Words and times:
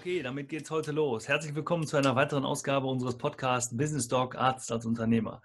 Okay, 0.00 0.22
damit 0.22 0.48
geht's 0.48 0.70
heute 0.70 0.92
los. 0.92 1.28
Herzlich 1.28 1.54
willkommen 1.54 1.86
zu 1.86 1.98
einer 1.98 2.16
weiteren 2.16 2.46
Ausgabe 2.46 2.86
unseres 2.86 3.18
Podcasts 3.18 3.76
Business 3.76 4.08
Dog 4.08 4.34
Arzt 4.34 4.72
als 4.72 4.86
Unternehmer. 4.86 5.42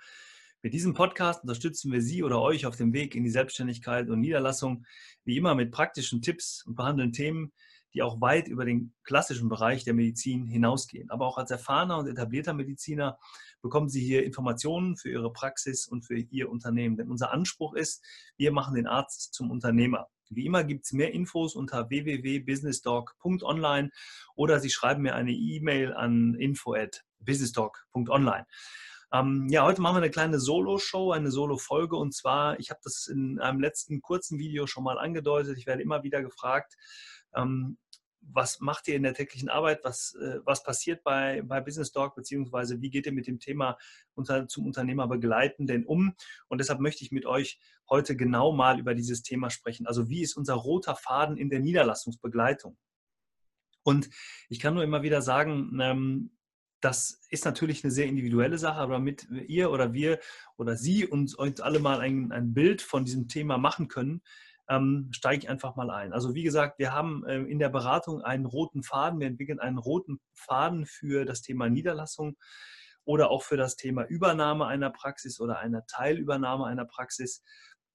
Mit 0.62 0.74
diesem 0.74 0.94
Podcast 0.94 1.44
unterstützen 1.44 1.92
wir 1.92 2.01
Sie 2.01 2.24
oder 2.24 2.39
euch 2.39 2.65
auf 2.65 2.78
dem 2.78 2.94
Weg 2.94 3.15
in 3.15 3.26
die 3.26 3.29
Selbstständigkeit 3.29 4.10
und 4.10 4.21
Niederlassung, 4.21 4.86
wie 5.26 5.36
immer 5.36 5.55
mit 5.55 5.73
praktischen 5.73 6.22
Tipps 6.22 6.65
und 6.65 6.76
behandeln 6.76 7.12
Themen, 7.12 7.51
die 7.94 8.01
auch 8.01 8.22
weit 8.22 8.47
über 8.47 8.63
den 8.63 8.94
klassischen 9.04 9.49
Bereich 9.49 9.83
der 9.83 9.94
Medizin 9.94 10.47
hinausgehen. 10.47 11.10
Aber 11.10 11.28
auch 11.28 11.37
als 11.37 11.51
erfahrener 11.51 11.97
und 11.97 12.08
etablierter 12.08 12.53
Mediziner 12.53 13.19
bekommen 13.62 13.90
Sie 13.90 14.06
hier 14.06 14.24
Informationen 14.24 14.96
für 14.96 15.10
Ihre 15.10 15.33
Praxis 15.33 15.85
und 15.85 16.03
für 16.03 16.17
Ihr 16.17 16.49
Unternehmen. 16.49 16.95
Denn 16.95 17.09
unser 17.09 17.34
Anspruch 17.34 17.73
ist, 17.73 18.05
wir 18.38 18.53
machen 18.53 18.76
den 18.76 18.88
Arzt 18.88 19.34
zum 19.34 19.52
Unternehmer. 19.52 20.08
Wie 20.30 20.45
immer 20.45 20.63
gibt 20.63 20.86
es 20.86 20.94
mehr 20.94 21.13
Infos 21.13 21.55
unter 21.55 21.90
www.businesstalk.online 21.90 23.90
oder 24.36 24.59
Sie 24.59 24.70
schreiben 24.70 25.04
mir 25.04 25.16
eine 25.16 25.31
E-Mail 25.31 25.94
an 25.94 26.36
info@businesstalk.online. 26.36 28.45
Ähm, 29.12 29.48
ja, 29.50 29.64
heute 29.64 29.81
machen 29.81 29.95
wir 29.95 30.02
eine 30.02 30.09
kleine 30.09 30.40
Solo-Show, 30.40 31.12
eine 31.12 31.31
Solo-Folge 31.31 31.95
und 31.95 32.14
zwar, 32.14 32.59
ich 32.59 32.70
habe 32.70 32.80
das 32.84 33.08
in 33.08 33.40
einem 33.40 33.59
letzten 33.59 34.02
kurzen 34.02 34.40
Video 34.40 34.67
schon 34.67 34.84
mal 34.84 34.98
angedeutet, 34.98 35.58
ich 35.58 35.67
werde 35.67 35.84
immer 35.84 36.03
wieder 36.03 36.22
gefragt, 36.22 36.76
ähm, 37.36 37.78
was 38.32 38.60
macht 38.60 38.88
ihr 38.88 38.96
in 38.96 39.04
der 39.04 39.14
täglichen 39.14 39.50
Arbeit, 39.50 39.84
was, 39.84 40.16
äh, 40.16 40.40
was 40.44 40.64
passiert 40.64 41.04
bei, 41.04 41.42
bei 41.44 41.62
Business 41.62 41.92
Talk, 41.92 42.16
beziehungsweise 42.16 42.82
wie 42.82 42.90
geht 42.90 43.06
ihr 43.06 43.12
mit 43.12 43.28
dem 43.28 43.40
Thema 43.40 43.78
unter, 44.14 44.48
zum 44.48 44.66
Unternehmer 44.66 45.08
begleiten 45.08 45.68
denn 45.68 45.86
um? 45.86 46.16
Und 46.48 46.60
deshalb 46.60 46.80
möchte 46.80 47.04
ich 47.04 47.12
mit 47.12 47.26
euch 47.26 47.60
heute 47.90 48.16
genau 48.16 48.52
mal 48.52 48.80
über 48.80 48.96
dieses 48.96 49.22
Thema 49.22 49.50
sprechen. 49.50 49.88
Also 49.88 50.10
wie 50.10 50.22
ist 50.22 50.36
unser 50.36 50.56
roter 50.56 50.96
Faden 50.96 51.38
in 51.38 51.50
der 51.50 51.60
Niederlassungsbegleitung? 51.60 52.78
Und 53.84 54.09
ich 54.50 54.60
kann 54.60 54.73
nur 54.73 54.84
immer 54.84 55.04
wieder 55.04 55.22
sagen, 55.22 55.80
ähm, 55.80 56.32
das 56.82 57.22
ist 57.30 57.45
natürlich 57.45 57.84
eine 57.84 57.92
sehr 57.92 58.06
individuelle 58.06 58.58
Sache, 58.58 58.80
aber 58.80 58.94
damit 58.94 59.28
ihr 59.48 59.72
oder 59.72 59.94
wir 59.94 60.20
oder 60.58 60.76
Sie 60.76 61.06
uns, 61.06 61.34
uns 61.34 61.62
alle 61.62 61.80
mal 61.80 62.00
ein, 62.00 62.32
ein 62.32 62.54
Bild 62.54 62.82
von 62.82 63.06
diesem 63.06 63.28
Thema 63.28 63.58
machen 63.58 63.88
können, 63.88 64.22
ähm, 64.69 65.09
steige 65.11 65.44
ich 65.44 65.49
einfach 65.49 65.75
mal 65.75 65.89
ein. 65.89 66.13
Also 66.13 66.33
wie 66.33 66.44
gesagt, 66.44 66.80
wir 66.80 66.94
haben 66.94 67.23
äh, 67.25 67.38
in 67.38 67.59
der 67.59 67.69
Beratung 67.69 68.21
einen 68.21 68.45
roten 68.45 68.83
Faden. 68.83 69.19
Wir 69.19 69.27
entwickeln 69.27 69.59
einen 69.59 69.77
roten 69.77 70.19
Faden 70.33 70.85
für 70.85 71.25
das 71.25 71.41
Thema 71.41 71.69
Niederlassung 71.69 72.38
oder 73.03 73.30
auch 73.30 73.43
für 73.43 73.58
das 73.58 73.75
Thema 73.75 74.05
Übernahme 74.05 74.66
einer 74.66 74.89
Praxis 74.89 75.39
oder 75.39 75.59
einer 75.59 75.86
Teilübernahme 75.86 76.66
einer 76.66 76.86
Praxis. 76.86 77.43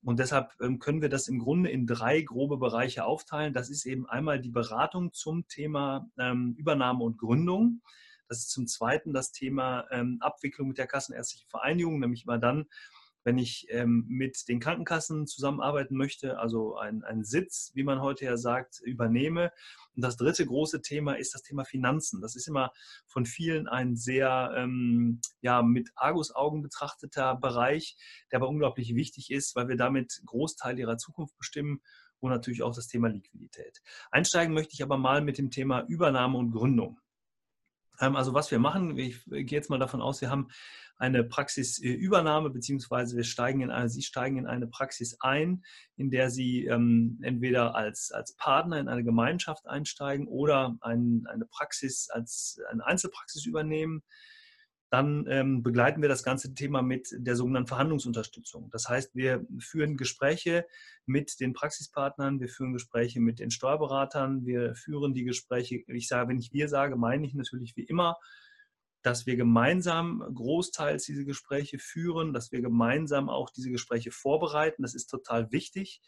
Und 0.02 0.18
deshalb 0.18 0.52
ähm, 0.62 0.78
können 0.78 1.02
wir 1.02 1.10
das 1.10 1.28
im 1.28 1.38
Grunde 1.38 1.70
in 1.70 1.86
drei 1.86 2.22
grobe 2.22 2.56
Bereiche 2.56 3.04
aufteilen. 3.04 3.52
Das 3.52 3.68
ist 3.68 3.84
eben 3.84 4.08
einmal 4.08 4.40
die 4.40 4.50
Beratung 4.50 5.12
zum 5.12 5.46
Thema 5.48 6.08
ähm, 6.18 6.54
Übernahme 6.56 7.04
und 7.04 7.18
Gründung. 7.18 7.82
Das 8.28 8.38
ist 8.38 8.50
zum 8.50 8.66
Zweiten 8.66 9.12
das 9.12 9.32
Thema 9.32 9.86
ähm, 9.90 10.18
Abwicklung 10.20 10.68
mit 10.68 10.78
der 10.78 10.86
Kassenärztlichen 10.86 11.48
Vereinigung, 11.50 11.98
nämlich 11.98 12.24
immer 12.24 12.38
dann, 12.38 12.66
wenn 13.24 13.38
ich 13.38 13.66
ähm, 13.70 14.04
mit 14.08 14.48
den 14.48 14.60
Krankenkassen 14.60 15.26
zusammenarbeiten 15.26 15.96
möchte, 15.96 16.38
also 16.38 16.76
einen 16.76 17.24
Sitz, 17.24 17.70
wie 17.74 17.84
man 17.84 18.00
heute 18.00 18.24
ja 18.24 18.36
sagt, 18.36 18.80
übernehme. 18.80 19.52
Und 19.94 20.02
das 20.02 20.16
dritte 20.16 20.46
große 20.46 20.82
Thema 20.82 21.14
ist 21.14 21.34
das 21.34 21.42
Thema 21.42 21.64
Finanzen. 21.64 22.20
Das 22.20 22.36
ist 22.36 22.48
immer 22.48 22.72
von 23.06 23.26
vielen 23.26 23.68
ein 23.68 23.96
sehr 23.96 24.52
ähm, 24.56 25.20
ja, 25.40 25.62
mit 25.62 25.90
Argusaugen 25.96 26.62
betrachteter 26.62 27.36
Bereich, 27.36 27.96
der 28.30 28.38
aber 28.38 28.48
unglaublich 28.48 28.94
wichtig 28.94 29.30
ist, 29.30 29.54
weil 29.56 29.68
wir 29.68 29.76
damit 29.76 30.22
Großteil 30.24 30.78
ihrer 30.78 30.96
Zukunft 30.96 31.36
bestimmen 31.36 31.82
und 32.20 32.30
natürlich 32.30 32.62
auch 32.62 32.74
das 32.74 32.86
Thema 32.86 33.08
Liquidität. 33.08 33.82
Einsteigen 34.10 34.54
möchte 34.54 34.74
ich 34.74 34.82
aber 34.82 34.96
mal 34.96 35.22
mit 35.22 35.38
dem 35.38 35.50
Thema 35.50 35.84
Übernahme 35.88 36.38
und 36.38 36.52
Gründung. 36.52 37.00
Ähm, 38.00 38.16
also 38.16 38.34
was 38.34 38.50
wir 38.50 38.58
machen, 38.58 38.96
ich 38.98 39.24
gehe 39.26 39.44
jetzt 39.46 39.70
mal 39.70 39.78
davon 39.78 40.02
aus, 40.02 40.20
wir 40.20 40.30
haben 40.30 40.48
eine 40.96 41.24
Praxisübernahme, 41.24 42.50
beziehungsweise 42.50 43.16
wir 43.16 43.24
steigen 43.24 43.62
in 43.62 43.70
eine, 43.70 43.88
Sie 43.88 44.02
steigen 44.02 44.36
in 44.36 44.46
eine 44.46 44.66
Praxis 44.66 45.16
ein, 45.20 45.62
in 45.96 46.10
der 46.10 46.30
Sie 46.30 46.66
ähm, 46.66 47.18
entweder 47.22 47.74
als, 47.74 48.12
als 48.12 48.36
Partner 48.36 48.78
in 48.78 48.88
eine 48.88 49.02
Gemeinschaft 49.02 49.66
einsteigen 49.66 50.26
oder 50.28 50.76
ein, 50.82 51.24
eine 51.26 51.46
Praxis 51.46 52.10
als 52.10 52.60
eine 52.70 52.84
Einzelpraxis 52.84 53.46
übernehmen 53.46 54.02
dann 54.90 55.24
ähm, 55.28 55.62
begleiten 55.62 56.02
wir 56.02 56.08
das 56.08 56.24
ganze 56.24 56.52
Thema 56.52 56.82
mit 56.82 57.08
der 57.16 57.36
sogenannten 57.36 57.68
Verhandlungsunterstützung. 57.68 58.70
Das 58.70 58.88
heißt, 58.88 59.14
wir 59.14 59.46
führen 59.58 59.96
Gespräche 59.96 60.66
mit 61.06 61.38
den 61.38 61.52
Praxispartnern, 61.52 62.40
wir 62.40 62.48
führen 62.48 62.72
Gespräche 62.72 63.20
mit 63.20 63.38
den 63.38 63.52
Steuerberatern, 63.52 64.44
wir 64.44 64.74
führen 64.74 65.14
die 65.14 65.24
Gespräche, 65.24 65.84
ich 65.86 66.08
sage, 66.08 66.28
wenn 66.28 66.38
ich 66.38 66.52
wir 66.52 66.68
sage, 66.68 66.96
meine 66.96 67.24
ich 67.24 67.34
natürlich 67.34 67.76
wie 67.76 67.84
immer, 67.84 68.16
dass 69.02 69.26
wir 69.26 69.36
gemeinsam 69.36 70.22
großteils 70.34 71.04
diese 71.04 71.24
Gespräche 71.24 71.78
führen, 71.78 72.32
dass 72.32 72.52
wir 72.52 72.60
gemeinsam 72.60 73.30
auch 73.30 73.50
diese 73.50 73.70
Gespräche 73.70 74.10
vorbereiten. 74.10 74.82
Das 74.82 74.94
ist 74.94 75.06
total 75.06 75.52
wichtig. 75.52 76.02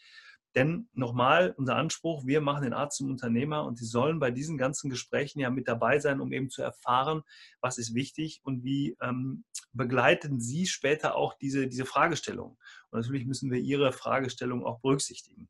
Denn 0.55 0.87
nochmal, 0.93 1.55
unser 1.57 1.75
Anspruch, 1.75 2.25
wir 2.25 2.39
machen 2.39 2.63
den 2.63 2.73
Arzt 2.73 2.97
zum 2.97 3.09
Unternehmer 3.09 3.65
und 3.65 3.77
Sie 3.77 3.85
sollen 3.85 4.19
bei 4.19 4.29
diesen 4.29 4.57
ganzen 4.57 4.89
Gesprächen 4.89 5.39
ja 5.39 5.49
mit 5.49 5.67
dabei 5.67 5.99
sein, 5.99 6.21
um 6.21 6.31
eben 6.31 6.49
zu 6.49 6.61
erfahren, 6.61 7.23
was 7.59 7.79
ist 7.79 7.95
wichtig 7.95 8.41
und 8.43 8.63
wie 8.63 8.95
ähm, 9.01 9.45
begleiten 9.71 10.39
Sie 10.39 10.67
später 10.67 11.15
auch 11.15 11.33
diese, 11.33 11.67
diese 11.67 11.85
Fragestellung. 11.85 12.57
Und 12.91 12.99
natürlich 12.99 13.25
müssen 13.25 13.51
wir 13.51 13.59
Ihre 13.59 13.91
Fragestellung 13.91 14.63
auch 14.63 14.79
berücksichtigen. 14.79 15.49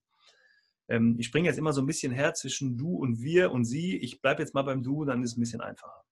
Ähm, 0.88 1.16
ich 1.20 1.28
springe 1.28 1.50
jetzt 1.50 1.58
immer 1.58 1.74
so 1.74 1.82
ein 1.82 1.88
bisschen 1.88 2.14
her 2.14 2.34
zwischen 2.34 2.78
du 2.78 2.96
und 2.96 3.22
wir 3.22 3.52
und 3.52 3.66
Sie. 3.66 3.98
Ich 3.98 4.22
bleibe 4.22 4.42
jetzt 4.42 4.54
mal 4.54 4.64
beim 4.64 4.84
Du, 4.84 5.04
dann 5.04 5.22
ist 5.22 5.32
es 5.32 5.38
ein 5.38 5.42
bisschen 5.42 5.62
einfacher. 5.62 6.04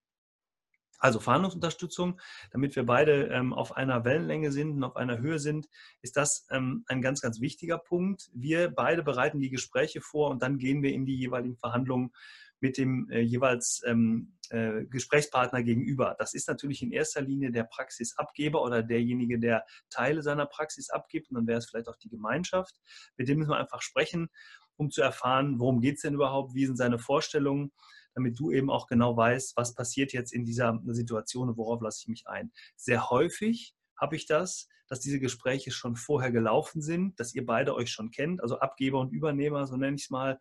Also 1.01 1.19
Verhandlungsunterstützung, 1.19 2.22
damit 2.51 2.75
wir 2.75 2.85
beide 2.85 3.25
ähm, 3.28 3.53
auf 3.53 3.75
einer 3.75 4.06
Wellenlänge 4.06 4.51
sind 4.51 4.72
und 4.72 4.84
auf 4.84 4.95
einer 4.95 5.17
Höhe 5.17 5.39
sind, 5.39 5.67
ist 6.01 6.16
das 6.16 6.47
ähm, 6.51 6.85
ein 6.88 7.01
ganz, 7.01 7.22
ganz 7.22 7.41
wichtiger 7.41 7.79
Punkt. 7.79 8.29
Wir 8.34 8.69
beide 8.69 9.01
bereiten 9.01 9.40
die 9.40 9.50
Gespräche 9.50 10.00
vor 10.00 10.29
und 10.29 10.44
dann 10.44 10.59
gehen 10.59 10.84
wir 10.84 10.94
in 10.94 11.06
die 11.06 11.17
jeweiligen 11.17 11.57
Verhandlungen 11.57 12.11
mit 12.59 12.78
dem 12.78 13.09
äh, 13.09 13.22
jeweils 13.22 13.81
ähm, 13.88 14.38
äh, 14.50 14.85
Gesprächspartner 14.85 15.63
gegenüber. 15.63 16.16
Das 16.19 16.35
ist 16.35 16.47
natürlich 16.47 16.84
in 16.84 16.91
erster 16.91 17.22
Linie 17.22 17.51
der 17.51 17.63
Praxisabgeber 17.63 18.61
oder 18.61 18.84
derjenige, 18.84 19.40
der 19.40 19.66
Teile 19.90 20.22
seiner 20.22 20.45
Praxis 20.45 20.91
abgibt. 20.91 21.29
Und 21.29 21.35
dann 21.35 21.47
wäre 21.47 21.57
es 21.57 21.67
vielleicht 21.67 21.90
auch 21.90 21.97
die 21.97 22.09
Gemeinschaft. 22.09 22.79
Mit 23.17 23.28
dem 23.28 23.40
müssen 23.40 23.50
wir 23.50 23.57
einfach 23.57 23.81
sprechen, 23.81 24.29
um 24.78 24.91
zu 24.91 25.01
erfahren, 25.01 25.59
worum 25.59 25.81
geht 25.81 25.95
es 25.95 26.01
denn 26.01 26.13
überhaupt, 26.13 26.53
wie 26.53 26.67
sind 26.67 26.78
seine 26.78 27.00
Vorstellungen 27.00 27.72
damit 28.13 28.39
du 28.39 28.51
eben 28.51 28.69
auch 28.69 28.88
genau 28.88 29.16
weißt, 29.16 29.55
was 29.57 29.73
passiert 29.73 30.13
jetzt 30.13 30.33
in 30.33 30.45
dieser 30.45 30.81
Situation 30.88 31.49
und 31.49 31.57
worauf 31.57 31.81
lasse 31.81 32.01
ich 32.03 32.07
mich 32.07 32.27
ein. 32.27 32.51
Sehr 32.75 33.09
häufig 33.09 33.75
habe 33.95 34.16
ich 34.16 34.25
das, 34.25 34.67
dass 34.88 34.99
diese 34.99 35.19
Gespräche 35.19 35.72
schon 35.72 35.95
vorher 35.95 36.31
gelaufen 36.31 36.81
sind, 36.81 37.19
dass 37.19 37.33
ihr 37.33 37.45
beide 37.45 37.75
euch 37.75 37.91
schon 37.91 38.11
kennt, 38.11 38.41
also 38.41 38.59
Abgeber 38.59 38.99
und 38.99 39.13
Übernehmer, 39.13 39.66
so 39.66 39.77
nenne 39.77 39.95
ich 39.95 40.03
es 40.03 40.09
mal, 40.09 40.39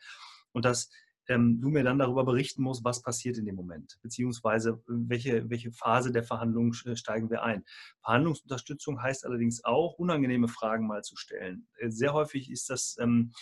und 0.52 0.64
dass 0.64 0.90
ähm, 1.28 1.60
du 1.60 1.68
mir 1.68 1.84
dann 1.84 1.98
darüber 1.98 2.24
berichten 2.24 2.62
musst, 2.62 2.84
was 2.84 3.02
passiert 3.02 3.38
in 3.38 3.46
dem 3.46 3.54
Moment, 3.54 3.98
beziehungsweise 4.02 4.82
welche, 4.88 5.48
welche 5.48 5.70
Phase 5.70 6.10
der 6.10 6.24
Verhandlungen 6.24 6.74
steigen 6.74 7.30
wir 7.30 7.44
ein. 7.44 7.64
Verhandlungsunterstützung 8.02 9.00
heißt 9.00 9.24
allerdings 9.24 9.62
auch, 9.64 9.94
unangenehme 9.98 10.48
Fragen 10.48 10.88
mal 10.88 11.02
zu 11.02 11.16
stellen. 11.16 11.68
Äh, 11.78 11.90
sehr 11.90 12.12
häufig 12.12 12.50
ist 12.50 12.68
das, 12.70 12.96
ähm, 12.98 13.32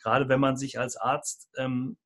gerade 0.00 0.30
wenn 0.30 0.40
man 0.40 0.56
sich 0.56 0.78
als 0.78 0.96
Arzt 0.96 1.50
ähm, 1.58 1.98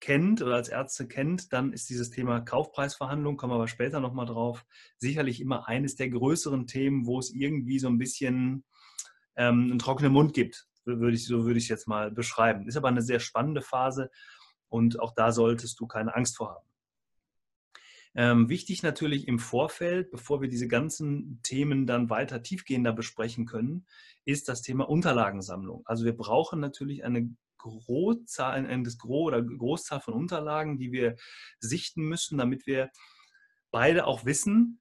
kennt 0.00 0.42
oder 0.42 0.56
als 0.56 0.68
Ärzte 0.68 1.06
kennt, 1.06 1.52
dann 1.52 1.72
ist 1.72 1.90
dieses 1.90 2.10
Thema 2.10 2.40
Kaufpreisverhandlung, 2.40 3.36
kommen 3.36 3.52
wir 3.52 3.56
aber 3.56 3.68
später 3.68 4.00
nochmal 4.00 4.26
drauf, 4.26 4.64
sicherlich 4.98 5.40
immer 5.40 5.68
eines 5.68 5.96
der 5.96 6.08
größeren 6.08 6.66
Themen, 6.66 7.06
wo 7.06 7.18
es 7.18 7.30
irgendwie 7.30 7.78
so 7.78 7.88
ein 7.88 7.98
bisschen 7.98 8.64
ähm, 9.36 9.70
einen 9.70 9.78
trockenen 9.78 10.12
Mund 10.12 10.34
gibt, 10.34 10.68
würde 10.84 11.14
ich, 11.14 11.26
so 11.26 11.44
würde 11.44 11.58
ich 11.58 11.64
es 11.64 11.70
jetzt 11.70 11.88
mal 11.88 12.10
beschreiben. 12.10 12.66
Ist 12.66 12.76
aber 12.76 12.88
eine 12.88 13.02
sehr 13.02 13.20
spannende 13.20 13.62
Phase 13.62 14.10
und 14.68 14.98
auch 15.00 15.14
da 15.14 15.32
solltest 15.32 15.78
du 15.80 15.86
keine 15.86 16.14
Angst 16.14 16.36
vor 16.36 16.50
haben. 16.50 16.66
Ähm, 18.14 18.48
wichtig 18.48 18.82
natürlich 18.82 19.28
im 19.28 19.38
Vorfeld, 19.38 20.10
bevor 20.10 20.40
wir 20.40 20.48
diese 20.48 20.66
ganzen 20.66 21.40
Themen 21.42 21.86
dann 21.86 22.10
weiter 22.10 22.42
tiefgehender 22.42 22.92
besprechen 22.92 23.46
können, 23.46 23.86
ist 24.24 24.48
das 24.48 24.62
Thema 24.62 24.88
Unterlagensammlung. 24.88 25.82
Also 25.84 26.04
wir 26.04 26.16
brauchen 26.16 26.58
natürlich 26.58 27.04
eine 27.04 27.30
Großzahl, 27.62 28.66
eine 28.66 28.82
Gro 28.98 29.24
oder 29.24 29.42
Großzahl 29.42 30.00
von 30.00 30.14
Unterlagen, 30.14 30.78
die 30.78 30.92
wir 30.92 31.16
sichten 31.58 32.02
müssen, 32.02 32.38
damit 32.38 32.66
wir 32.66 32.90
beide 33.70 34.06
auch 34.06 34.24
wissen, 34.24 34.80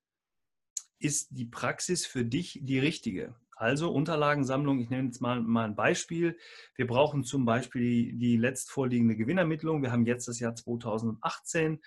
ist 0.99 1.29
die 1.31 1.45
Praxis 1.45 2.05
für 2.05 2.25
dich 2.25 2.59
die 2.61 2.79
richtige. 2.79 3.35
Also 3.55 3.91
Unterlagensammlung, 3.91 4.79
ich 4.79 4.89
nenne 4.89 5.07
jetzt 5.07 5.21
mal, 5.21 5.41
mal 5.41 5.65
ein 5.65 5.75
Beispiel. 5.75 6.37
Wir 6.75 6.87
brauchen 6.87 7.23
zum 7.25 7.43
Beispiel 7.45 7.81
die, 7.81 8.17
die 8.17 8.37
letzt 8.37 8.71
vorliegende 8.71 9.17
Gewinnermittlung. 9.17 9.81
Wir 9.81 9.91
haben 9.91 10.05
jetzt 10.05 10.29
das 10.29 10.39
Jahr 10.39 10.55
2018. 10.55 11.81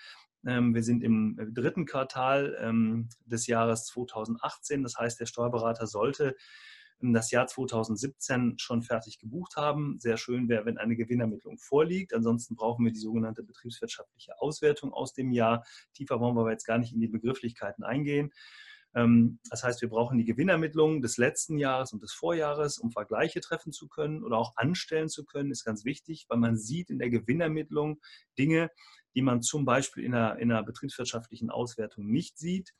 Ähm, 0.45 0.75
wir 0.75 0.83
sind 0.83 1.03
im 1.03 1.35
dritten 1.53 1.85
Quartal 1.85 2.55
ähm, 2.59 3.09
des 3.25 3.47
Jahres 3.47 3.85
2018. 3.85 4.83
Das 4.83 4.97
heißt, 4.97 5.19
der 5.19 5.25
Steuerberater 5.25 5.87
sollte 5.87 6.35
das 7.11 7.31
Jahr 7.31 7.47
2017 7.47 8.59
schon 8.59 8.83
fertig 8.83 9.19
gebucht 9.19 9.57
haben. 9.57 9.99
Sehr 9.99 10.17
schön 10.17 10.47
wäre, 10.47 10.65
wenn 10.65 10.77
eine 10.77 10.95
Gewinnermittlung 10.95 11.57
vorliegt. 11.57 12.13
Ansonsten 12.13 12.55
brauchen 12.55 12.85
wir 12.85 12.93
die 12.93 12.99
sogenannte 12.99 13.43
betriebswirtschaftliche 13.43 14.39
Auswertung 14.39 14.93
aus 14.93 15.13
dem 15.13 15.31
Jahr. 15.31 15.65
Tiefer 15.93 16.19
wollen 16.19 16.35
wir 16.35 16.41
aber 16.41 16.51
jetzt 16.51 16.67
gar 16.67 16.77
nicht 16.77 16.93
in 16.93 17.01
die 17.01 17.07
Begrifflichkeiten 17.07 17.83
eingehen. 17.83 18.31
Ähm, 18.95 19.39
das 19.49 19.63
heißt, 19.63 19.81
wir 19.81 19.89
brauchen 19.89 20.17
die 20.17 20.25
Gewinnermittlung 20.25 21.01
des 21.01 21.17
letzten 21.17 21.57
Jahres 21.57 21.93
und 21.93 22.03
des 22.03 22.13
Vorjahres, 22.13 22.77
um 22.77 22.91
Vergleiche 22.91 23.41
treffen 23.41 23.71
zu 23.71 23.87
können 23.87 24.23
oder 24.23 24.37
auch 24.37 24.55
anstellen 24.55 25.09
zu 25.09 25.25
können, 25.25 25.51
ist 25.51 25.63
ganz 25.63 25.83
wichtig, 25.85 26.27
weil 26.29 26.37
man 26.37 26.57
sieht 26.57 26.89
in 26.89 26.99
der 26.99 27.09
Gewinnermittlung 27.09 27.99
Dinge, 28.37 28.69
die 29.15 29.21
man 29.21 29.41
zum 29.41 29.65
Beispiel 29.65 30.03
in 30.03 30.13
einer, 30.13 30.37
in 30.37 30.51
einer 30.51 30.63
betriebswirtschaftlichen 30.63 31.49
Auswertung 31.49 32.05
nicht 32.07 32.37
sieht. 32.37 32.73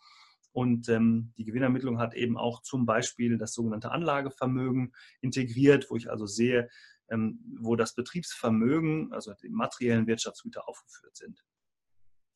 Und 0.53 0.87
ähm, 0.87 1.33
die 1.37 1.45
Gewinnermittlung 1.45 1.99
hat 1.99 2.13
eben 2.13 2.37
auch 2.37 2.61
zum 2.61 2.85
Beispiel 2.85 3.37
das 3.37 3.53
sogenannte 3.53 3.91
Anlagevermögen 3.91 4.93
integriert, 5.19 5.87
wo 5.89 5.95
ich 5.95 6.09
also 6.09 6.27
sehe, 6.27 6.69
ähm, 7.09 7.39
wo 7.59 7.75
das 7.75 7.95
Betriebsvermögen, 7.95 9.11
also 9.13 9.33
die 9.41 9.49
materiellen 9.49 10.07
Wirtschaftsgüter 10.07 10.69
aufgeführt 10.69 11.17
sind. 11.17 11.43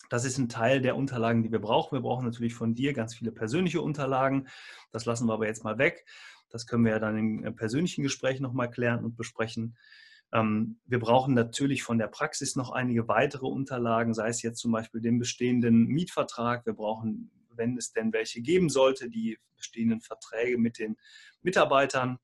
Das 0.10 0.26
ist 0.26 0.38
ein 0.38 0.50
Teil 0.50 0.82
der 0.82 0.96
Unterlagen, 0.96 1.44
die 1.44 1.52
wir 1.52 1.60
brauchen. 1.60 1.96
Wir 1.96 2.02
brauchen 2.02 2.26
natürlich 2.26 2.54
von 2.54 2.74
dir 2.74 2.94
ganz 2.94 3.16
viele 3.16 3.32
persönliche 3.32 3.82
Unterlagen. 3.82 4.48
Das 4.92 5.06
lassen 5.06 5.28
wir 5.28 5.34
aber 5.34 5.48
jetzt 5.48 5.64
mal 5.64 5.78
weg. 5.78 6.06
Das 6.50 6.66
können 6.66 6.86
wir 6.86 6.94
ja 6.94 7.00
dann 7.00 7.18
im 7.18 7.44
äh, 7.44 7.52
persönlichen 7.52 8.04
Gespräch 8.04 8.40
nochmal 8.40 8.72
klären 8.72 9.04
und 9.04 9.16
besprechen. 9.16 9.78
Ähm, 10.34 10.80
wir 10.86 11.00
brauchen 11.00 11.34
natürlich 11.34 11.84
von 11.84 11.98
der 11.98 12.08
Praxis 12.08 12.56
noch 12.56 12.72
einige 12.72 13.08
weitere 13.08 13.46
Unterlagen, 13.46 14.14
sei 14.14 14.30
es 14.30 14.42
jetzt 14.42 14.60
zum 14.60 14.72
Beispiel 14.72 15.02
den 15.02 15.20
bestehenden 15.20 15.88
Mietvertrag. 15.88 16.66
Wir 16.66 16.74
brauchen, 16.74 17.32
wenn 17.58 17.78
es 17.78 17.92
denn 17.92 18.14
welche 18.14 18.42
geben 18.42 18.70
sollte, 18.70 19.10
die 19.10 19.38
bestehenden 19.58 20.02
Verträge 20.02 20.58
mit 20.58 20.80
den 20.80 20.98
Mitarbeitern. 21.42 22.20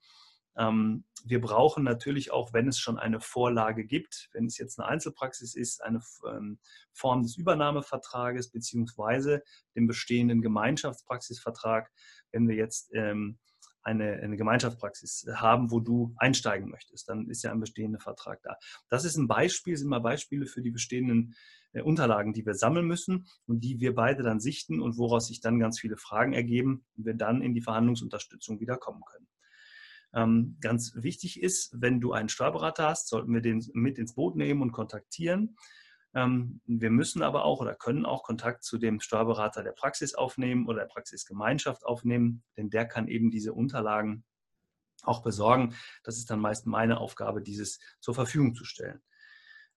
Ähm, 0.55 1.05
wir 1.25 1.41
brauchen 1.41 1.83
natürlich 1.83 2.31
auch, 2.31 2.53
wenn 2.53 2.67
es 2.67 2.77
schon 2.77 2.99
eine 2.99 3.19
Vorlage 3.19 3.85
gibt, 3.85 4.29
wenn 4.33 4.45
es 4.45 4.57
jetzt 4.57 4.79
eine 4.79 4.87
Einzelpraxis 4.87 5.55
ist, 5.55 5.81
eine 5.81 6.01
ähm, 6.29 6.59
Form 6.91 7.23
des 7.23 7.37
Übernahmevertrages 7.37 8.51
beziehungsweise 8.51 9.43
den 9.75 9.87
bestehenden 9.87 10.41
Gemeinschaftspraxisvertrag, 10.41 11.91
wenn 12.31 12.47
wir 12.47 12.55
jetzt 12.55 12.91
ähm, 12.93 13.39
eine, 13.83 14.13
eine 14.13 14.37
Gemeinschaftspraxis 14.37 15.25
haben, 15.35 15.71
wo 15.71 15.79
du 15.79 16.13
einsteigen 16.17 16.69
möchtest, 16.69 17.09
dann 17.09 17.29
ist 17.29 17.43
ja 17.43 17.51
ein 17.51 17.59
bestehender 17.59 17.99
Vertrag 17.99 18.41
da. 18.43 18.57
Das 18.89 19.05
ist 19.05 19.17
ein 19.17 19.27
Beispiel, 19.27 19.75
sind 19.75 19.89
mal 19.89 19.99
Beispiele 19.99 20.45
für 20.45 20.61
die 20.61 20.71
bestehenden 20.71 21.35
Unterlagen, 21.81 22.33
die 22.33 22.45
wir 22.45 22.53
sammeln 22.53 22.85
müssen 22.85 23.25
und 23.47 23.63
die 23.63 23.79
wir 23.79 23.95
beide 23.95 24.23
dann 24.23 24.39
sichten 24.39 24.81
und 24.81 24.97
woraus 24.97 25.27
sich 25.27 25.41
dann 25.41 25.59
ganz 25.59 25.79
viele 25.79 25.97
Fragen 25.97 26.33
ergeben 26.33 26.85
und 26.95 27.05
wir 27.05 27.15
dann 27.15 27.41
in 27.41 27.53
die 27.53 27.61
Verhandlungsunterstützung 27.61 28.59
wieder 28.59 28.77
kommen 28.77 29.01
können. 29.09 29.27
Ähm, 30.13 30.57
ganz 30.61 30.93
wichtig 30.95 31.41
ist, 31.41 31.81
wenn 31.81 31.99
du 31.99 32.13
einen 32.13 32.29
Steuerberater 32.29 32.87
hast, 32.87 33.07
sollten 33.09 33.33
wir 33.33 33.41
den 33.41 33.65
mit 33.73 33.97
ins 33.97 34.13
Boot 34.13 34.35
nehmen 34.35 34.61
und 34.61 34.71
kontaktieren. 34.71 35.57
Ähm, 36.13 36.61
wir 36.65 36.91
müssen 36.91 37.23
aber 37.23 37.45
auch 37.45 37.59
oder 37.59 37.73
können 37.73 38.05
auch 38.05 38.23
Kontakt 38.23 38.63
zu 38.63 38.77
dem 38.77 38.99
Steuerberater 38.99 39.63
der 39.63 39.71
Praxis 39.71 40.13
aufnehmen 40.13 40.67
oder 40.67 40.81
der 40.81 40.87
Praxisgemeinschaft 40.87 41.83
aufnehmen, 41.85 42.43
denn 42.57 42.69
der 42.69 42.85
kann 42.85 43.07
eben 43.07 43.31
diese 43.31 43.53
Unterlagen 43.53 44.23
auch 45.01 45.23
besorgen. 45.23 45.75
Das 46.03 46.17
ist 46.17 46.29
dann 46.29 46.39
meist 46.39 46.67
meine 46.67 46.99
Aufgabe, 46.99 47.41
dieses 47.41 47.79
zur 47.99 48.13
Verfügung 48.13 48.53
zu 48.53 48.65
stellen. 48.65 49.01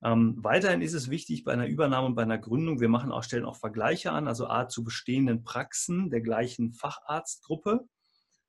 Ähm, 0.02 0.36
weiterhin 0.38 0.82
ist 0.82 0.94
es 0.94 1.10
wichtig 1.10 1.44
bei 1.44 1.52
einer 1.52 1.66
Übernahme 1.66 2.06
und 2.06 2.14
bei 2.14 2.22
einer 2.22 2.38
Gründung, 2.38 2.80
wir 2.80 2.88
machen 2.88 3.12
auch, 3.12 3.22
stellen 3.22 3.44
auch 3.44 3.56
Vergleiche 3.56 4.12
an, 4.12 4.28
also 4.28 4.46
A 4.46 4.68
zu 4.68 4.84
bestehenden 4.84 5.42
Praxen 5.42 6.10
der 6.10 6.20
gleichen 6.20 6.72
Facharztgruppe 6.72 7.86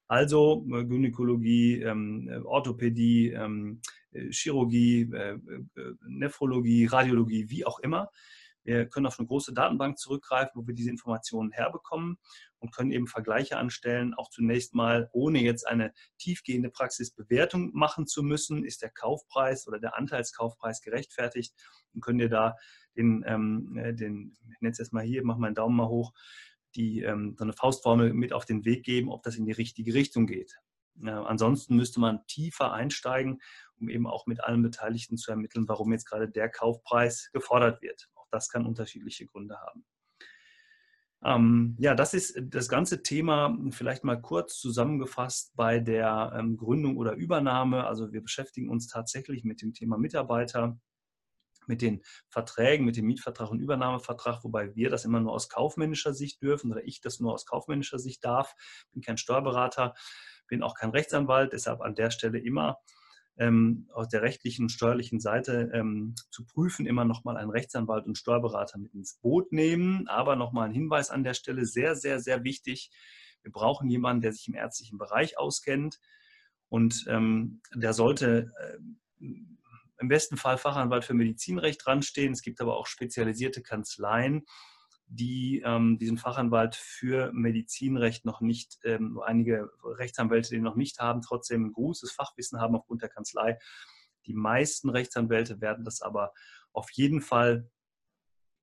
also 0.07 0.65
äh, 0.71 0.85
Gynäkologie, 0.85 1.81
ähm, 1.81 2.29
äh, 2.29 2.37
Orthopädie, 2.37 3.31
ähm, 3.31 3.81
äh, 4.11 4.31
Chirurgie, 4.31 5.09
Nephrologie, 6.07 6.85
Radiologie, 6.85 7.49
wie 7.49 7.65
auch 7.65 7.79
immer. 7.79 8.09
Wir 8.67 8.85
können 8.85 9.05
auf 9.05 9.17
eine 9.17 9.29
große 9.29 9.53
Datenbank 9.53 9.97
zurückgreifen, 9.97 10.51
wo 10.61 10.67
wir 10.67 10.73
diese 10.73 10.89
Informationen 10.89 11.51
herbekommen 11.51 12.17
und 12.59 12.75
können 12.75 12.91
eben 12.91 13.07
Vergleiche 13.07 13.55
anstellen, 13.55 14.13
auch 14.13 14.29
zunächst 14.29 14.75
mal, 14.75 15.09
ohne 15.13 15.39
jetzt 15.39 15.65
eine 15.65 15.93
tiefgehende 16.17 16.69
Praxisbewertung 16.69 17.71
machen 17.73 18.07
zu 18.07 18.23
müssen, 18.23 18.65
ist 18.65 18.81
der 18.81 18.89
Kaufpreis 18.89 19.69
oder 19.69 19.79
der 19.79 19.97
Anteilskaufpreis 19.97 20.81
gerechtfertigt 20.81 21.55
und 21.93 22.01
können 22.01 22.19
dir 22.19 22.27
da 22.27 22.57
den, 22.97 23.23
ähm, 23.25 23.73
den 23.95 24.35
ich 24.51 24.59
nenne 24.59 24.73
es 24.73 24.79
jetzt 24.79 24.91
mal 24.91 25.03
hier, 25.03 25.23
mach 25.23 25.37
meinen 25.37 25.55
Daumen 25.55 25.77
mal 25.77 25.87
hoch, 25.87 26.11
die 26.75 27.03
ähm, 27.03 27.35
so 27.37 27.45
eine 27.45 27.53
Faustformel 27.53 28.11
mit 28.11 28.33
auf 28.33 28.43
den 28.43 28.65
Weg 28.65 28.83
geben, 28.83 29.09
ob 29.09 29.23
das 29.23 29.37
in 29.37 29.45
die 29.45 29.53
richtige 29.53 29.93
Richtung 29.93 30.27
geht. 30.27 30.57
Ja, 31.01 31.23
ansonsten 31.23 31.77
müsste 31.77 32.01
man 32.01 32.27
tiefer 32.27 32.73
einsteigen, 32.73 33.39
um 33.79 33.87
eben 33.87 34.07
auch 34.07 34.25
mit 34.25 34.43
allen 34.43 34.61
Beteiligten 34.61 35.15
zu 35.15 35.31
ermitteln, 35.31 35.69
warum 35.69 35.93
jetzt 35.93 36.09
gerade 36.09 36.27
der 36.27 36.49
Kaufpreis 36.49 37.29
gefordert 37.31 37.81
wird. 37.81 38.09
Auch 38.27 38.31
das 38.31 38.49
kann 38.49 38.65
unterschiedliche 38.65 39.25
Gründe 39.25 39.57
haben. 39.59 39.85
Ähm, 41.23 41.75
ja, 41.79 41.95
das 41.95 42.13
ist 42.13 42.39
das 42.39 42.69
ganze 42.69 43.01
Thema 43.01 43.57
vielleicht 43.71 44.03
mal 44.03 44.21
kurz 44.21 44.59
zusammengefasst 44.59 45.51
bei 45.55 45.79
der 45.79 46.33
ähm, 46.37 46.57
Gründung 46.57 46.97
oder 46.97 47.13
Übernahme. 47.13 47.87
Also 47.87 48.11
wir 48.11 48.21
beschäftigen 48.21 48.69
uns 48.69 48.87
tatsächlich 48.87 49.43
mit 49.43 49.61
dem 49.61 49.73
Thema 49.73 49.97
Mitarbeiter, 49.97 50.79
mit 51.65 51.81
den 51.81 52.03
Verträgen, 52.29 52.85
mit 52.85 52.97
dem 52.97 53.07
Mietvertrag 53.07 53.49
und 53.49 53.59
Übernahmevertrag, 53.59 54.43
wobei 54.43 54.75
wir 54.75 54.89
das 54.89 55.05
immer 55.05 55.19
nur 55.19 55.33
aus 55.33 55.49
kaufmännischer 55.49 56.13
Sicht 56.13 56.41
dürfen 56.41 56.71
oder 56.71 56.85
ich 56.85 57.01
das 57.01 57.19
nur 57.19 57.33
aus 57.33 57.45
kaufmännischer 57.45 57.99
Sicht 57.99 58.23
darf. 58.23 58.53
Bin 58.93 59.01
kein 59.01 59.17
Steuerberater, 59.17 59.95
bin 60.47 60.63
auch 60.63 60.75
kein 60.75 60.91
Rechtsanwalt, 60.91 61.51
deshalb 61.51 61.81
an 61.81 61.95
der 61.95 62.11
Stelle 62.11 62.39
immer 62.39 62.77
ähm, 63.37 63.87
aus 63.93 64.09
der 64.09 64.21
rechtlichen 64.21 64.63
und 64.63 64.69
steuerlichen 64.69 65.19
Seite 65.19 65.69
ähm, 65.73 66.15
zu 66.31 66.45
prüfen, 66.45 66.85
immer 66.85 67.05
nochmal 67.05 67.37
einen 67.37 67.51
Rechtsanwalt 67.51 68.05
und 68.05 68.17
Steuerberater 68.17 68.77
mit 68.79 68.93
ins 68.93 69.15
Boot 69.15 69.51
nehmen. 69.51 70.07
Aber 70.07 70.35
nochmal 70.35 70.67
ein 70.67 70.73
Hinweis 70.73 71.09
an 71.09 71.23
der 71.23 71.33
Stelle, 71.33 71.65
sehr, 71.65 71.95
sehr, 71.95 72.19
sehr 72.19 72.43
wichtig. 72.43 72.91
Wir 73.43 73.51
brauchen 73.51 73.89
jemanden, 73.89 74.21
der 74.21 74.33
sich 74.33 74.47
im 74.47 74.55
ärztlichen 74.55 74.97
Bereich 74.97 75.37
auskennt 75.37 75.99
und 76.69 77.05
ähm, 77.07 77.61
der 77.73 77.93
sollte 77.93 78.51
äh, 78.59 78.77
im 79.99 80.07
besten 80.09 80.37
Fall 80.37 80.57
Fachanwalt 80.57 81.05
für 81.05 81.13
Medizinrecht 81.13 81.85
dranstehen. 81.85 82.33
Es 82.33 82.41
gibt 82.41 82.61
aber 82.61 82.77
auch 82.77 82.87
spezialisierte 82.87 83.61
Kanzleien, 83.61 84.45
die 85.07 85.61
ähm, 85.65 85.97
diesen 85.97 86.17
Fachanwalt 86.17 86.75
für 86.75 87.31
Medizinrecht 87.31 88.25
noch 88.25 88.41
nicht, 88.41 88.77
ähm, 88.83 89.19
einige 89.25 89.69
Rechtsanwälte 89.83 90.49
den 90.49 90.63
noch 90.63 90.75
nicht 90.75 90.99
haben, 90.99 91.21
trotzdem 91.21 91.65
ein 91.65 91.73
großes 91.73 92.11
Fachwissen 92.11 92.59
haben 92.59 92.75
aufgrund 92.75 93.01
der 93.01 93.09
Kanzlei. 93.09 93.57
Die 94.25 94.33
meisten 94.33 94.89
Rechtsanwälte 94.89 95.61
werden 95.61 95.85
das 95.85 96.01
aber 96.01 96.33
auf 96.73 96.91
jeden 96.91 97.21
Fall 97.21 97.69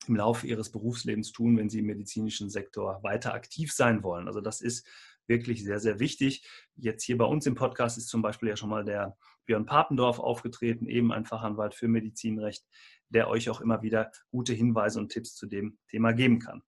im 0.06 0.16
Laufe 0.16 0.46
ihres 0.46 0.70
Berufslebens 0.70 1.32
tun, 1.32 1.56
wenn 1.56 1.70
sie 1.70 1.78
im 1.78 1.86
medizinischen 1.86 2.50
Sektor 2.50 3.02
weiter 3.02 3.32
aktiv 3.32 3.72
sein 3.72 4.02
wollen. 4.02 4.26
Also 4.26 4.42
das 4.42 4.60
ist 4.60 4.86
wirklich 5.26 5.64
sehr, 5.64 5.80
sehr 5.80 5.98
wichtig. 5.98 6.46
Jetzt 6.76 7.04
hier 7.04 7.16
bei 7.16 7.24
uns 7.24 7.46
im 7.46 7.54
Podcast 7.54 7.96
ist 7.96 8.08
zum 8.08 8.20
Beispiel 8.20 8.50
ja 8.50 8.56
schon 8.56 8.68
mal 8.68 8.84
der 8.84 9.16
Björn 9.46 9.66
Papendorf 9.66 10.18
aufgetreten, 10.18 10.86
eben 10.86 11.12
ein 11.12 11.24
Fachanwalt 11.24 11.74
für 11.74 11.88
Medizinrecht, 11.88 12.66
der 13.14 13.28
euch 13.28 13.48
auch 13.48 13.60
immer 13.60 13.82
wieder 13.82 14.10
gute 14.30 14.52
Hinweise 14.52 14.98
und 14.98 15.10
Tipps 15.10 15.34
zu 15.34 15.46
dem 15.46 15.78
Thema 15.88 16.12
geben 16.12 16.40
kann. 16.40 16.62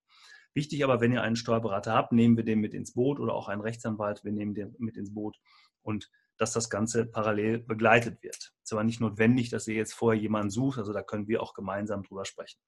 Wichtig 0.54 0.84
aber, 0.84 1.00
wenn 1.00 1.12
ihr 1.12 1.22
einen 1.22 1.36
Steuerberater 1.36 1.92
habt, 1.92 2.12
nehmen 2.12 2.36
wir 2.36 2.44
den 2.44 2.60
mit 2.60 2.72
ins 2.72 2.94
Boot 2.94 3.20
oder 3.20 3.34
auch 3.34 3.48
einen 3.48 3.60
Rechtsanwalt, 3.60 4.24
wir 4.24 4.32
nehmen 4.32 4.54
den 4.54 4.74
mit 4.78 4.96
ins 4.96 5.12
Boot 5.12 5.36
und 5.82 6.10
dass 6.38 6.52
das 6.52 6.70
Ganze 6.70 7.06
parallel 7.06 7.58
begleitet 7.58 8.22
wird. 8.22 8.36
Es 8.36 8.52
ist 8.64 8.72
aber 8.72 8.84
nicht 8.84 9.00
notwendig, 9.00 9.50
dass 9.50 9.68
ihr 9.68 9.74
jetzt 9.74 9.94
vorher 9.94 10.20
jemanden 10.20 10.50
sucht, 10.50 10.78
also 10.78 10.92
da 10.92 11.02
können 11.02 11.28
wir 11.28 11.42
auch 11.42 11.52
gemeinsam 11.52 12.02
drüber 12.02 12.24
sprechen. 12.24 12.58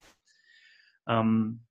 Ähm, 1.07 1.65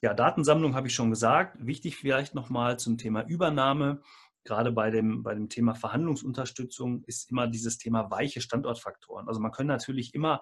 ja, 0.00 0.14
Datensammlung 0.14 0.74
habe 0.74 0.86
ich 0.86 0.94
schon 0.94 1.10
gesagt. 1.10 1.56
Wichtig 1.66 1.96
vielleicht 1.96 2.34
nochmal 2.34 2.78
zum 2.78 2.96
Thema 2.96 3.26
Übernahme 3.26 4.00
gerade 4.48 4.72
bei 4.72 4.90
dem, 4.90 5.22
bei 5.22 5.34
dem 5.34 5.48
Thema 5.48 5.74
Verhandlungsunterstützung 5.74 7.04
ist 7.04 7.30
immer 7.30 7.46
dieses 7.46 7.78
Thema 7.78 8.10
weiche 8.10 8.40
Standortfaktoren. 8.40 9.28
Also 9.28 9.40
man 9.40 9.52
kann 9.52 9.66
natürlich 9.66 10.14
immer 10.14 10.40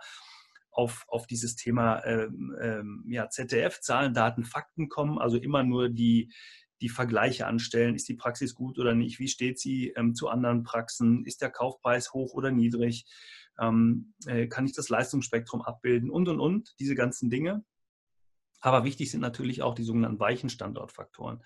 auf, 0.77 1.07
auf 1.09 1.27
dieses 1.27 1.57
Thema 1.57 2.05
ähm, 2.05 2.55
ähm, 2.61 3.05
ja, 3.09 3.29
ZDF, 3.31 3.81
Zahlen, 3.81 4.13
Daten, 4.13 4.45
Fakten 4.45 4.89
kommen, 4.89 5.19
also 5.19 5.39
immer 5.39 5.63
nur 5.63 5.89
die, 5.89 6.33
die 6.83 6.91
Vergleiche 6.91 7.47
anstellen. 7.47 7.95
Ist 7.95 8.09
die 8.09 8.15
Praxis 8.15 8.55
gut 8.55 8.79
oder 8.79 8.95
nicht? 8.95 9.19
Wie 9.19 9.29
steht 9.29 9.59
sie 9.59 9.89
ähm, 9.97 10.15
zu 10.15 10.29
anderen 10.29 10.63
Praxen? 10.65 11.25
Ist 11.25 11.41
der 11.41 11.51
Kaufpreis 11.51 12.13
hoch 12.13 12.35
oder 12.35 12.51
niedrig? 12.51 13.07
Ähm, 13.59 14.13
äh, 14.27 14.49
kann 14.49 14.67
ich 14.67 14.75
das 14.75 14.91
Leistungsspektrum 14.91 15.63
abbilden? 15.63 16.11
Und, 16.11 16.29
und, 16.29 16.41
und, 16.41 16.75
diese 16.79 16.95
ganzen 16.95 17.31
Dinge. 17.31 17.65
Aber 18.61 18.85
wichtig 18.85 19.11
sind 19.11 19.21
natürlich 19.21 19.63
auch 19.63 19.75
die 19.75 19.85
sogenannten 19.85 20.21
weichen 20.21 20.51
Standortfaktoren. 20.51 21.43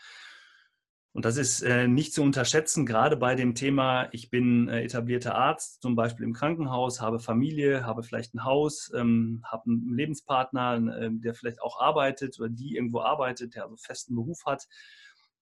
Und 1.12 1.24
das 1.24 1.36
ist 1.36 1.62
äh, 1.62 1.88
nicht 1.88 2.14
zu 2.14 2.22
unterschätzen, 2.22 2.86
gerade 2.86 3.16
bei 3.16 3.34
dem 3.34 3.56
Thema, 3.56 4.08
ich 4.12 4.30
bin 4.30 4.68
äh, 4.68 4.84
etablierter 4.84 5.34
Arzt, 5.34 5.82
zum 5.82 5.96
Beispiel 5.96 6.24
im 6.24 6.32
Krankenhaus, 6.32 7.00
habe 7.00 7.18
Familie, 7.18 7.84
habe 7.84 8.04
vielleicht 8.04 8.32
ein 8.34 8.44
Haus, 8.44 8.92
ähm, 8.94 9.42
habe 9.44 9.64
einen 9.70 9.92
Lebenspartner, 9.92 10.74
äh, 10.76 11.10
der 11.10 11.34
vielleicht 11.34 11.62
auch 11.62 11.80
arbeitet 11.80 12.38
oder 12.38 12.48
die 12.48 12.76
irgendwo 12.76 13.00
arbeitet, 13.00 13.56
der 13.56 13.64
also 13.64 13.76
festen 13.76 14.14
Beruf 14.14 14.44
hat. 14.46 14.68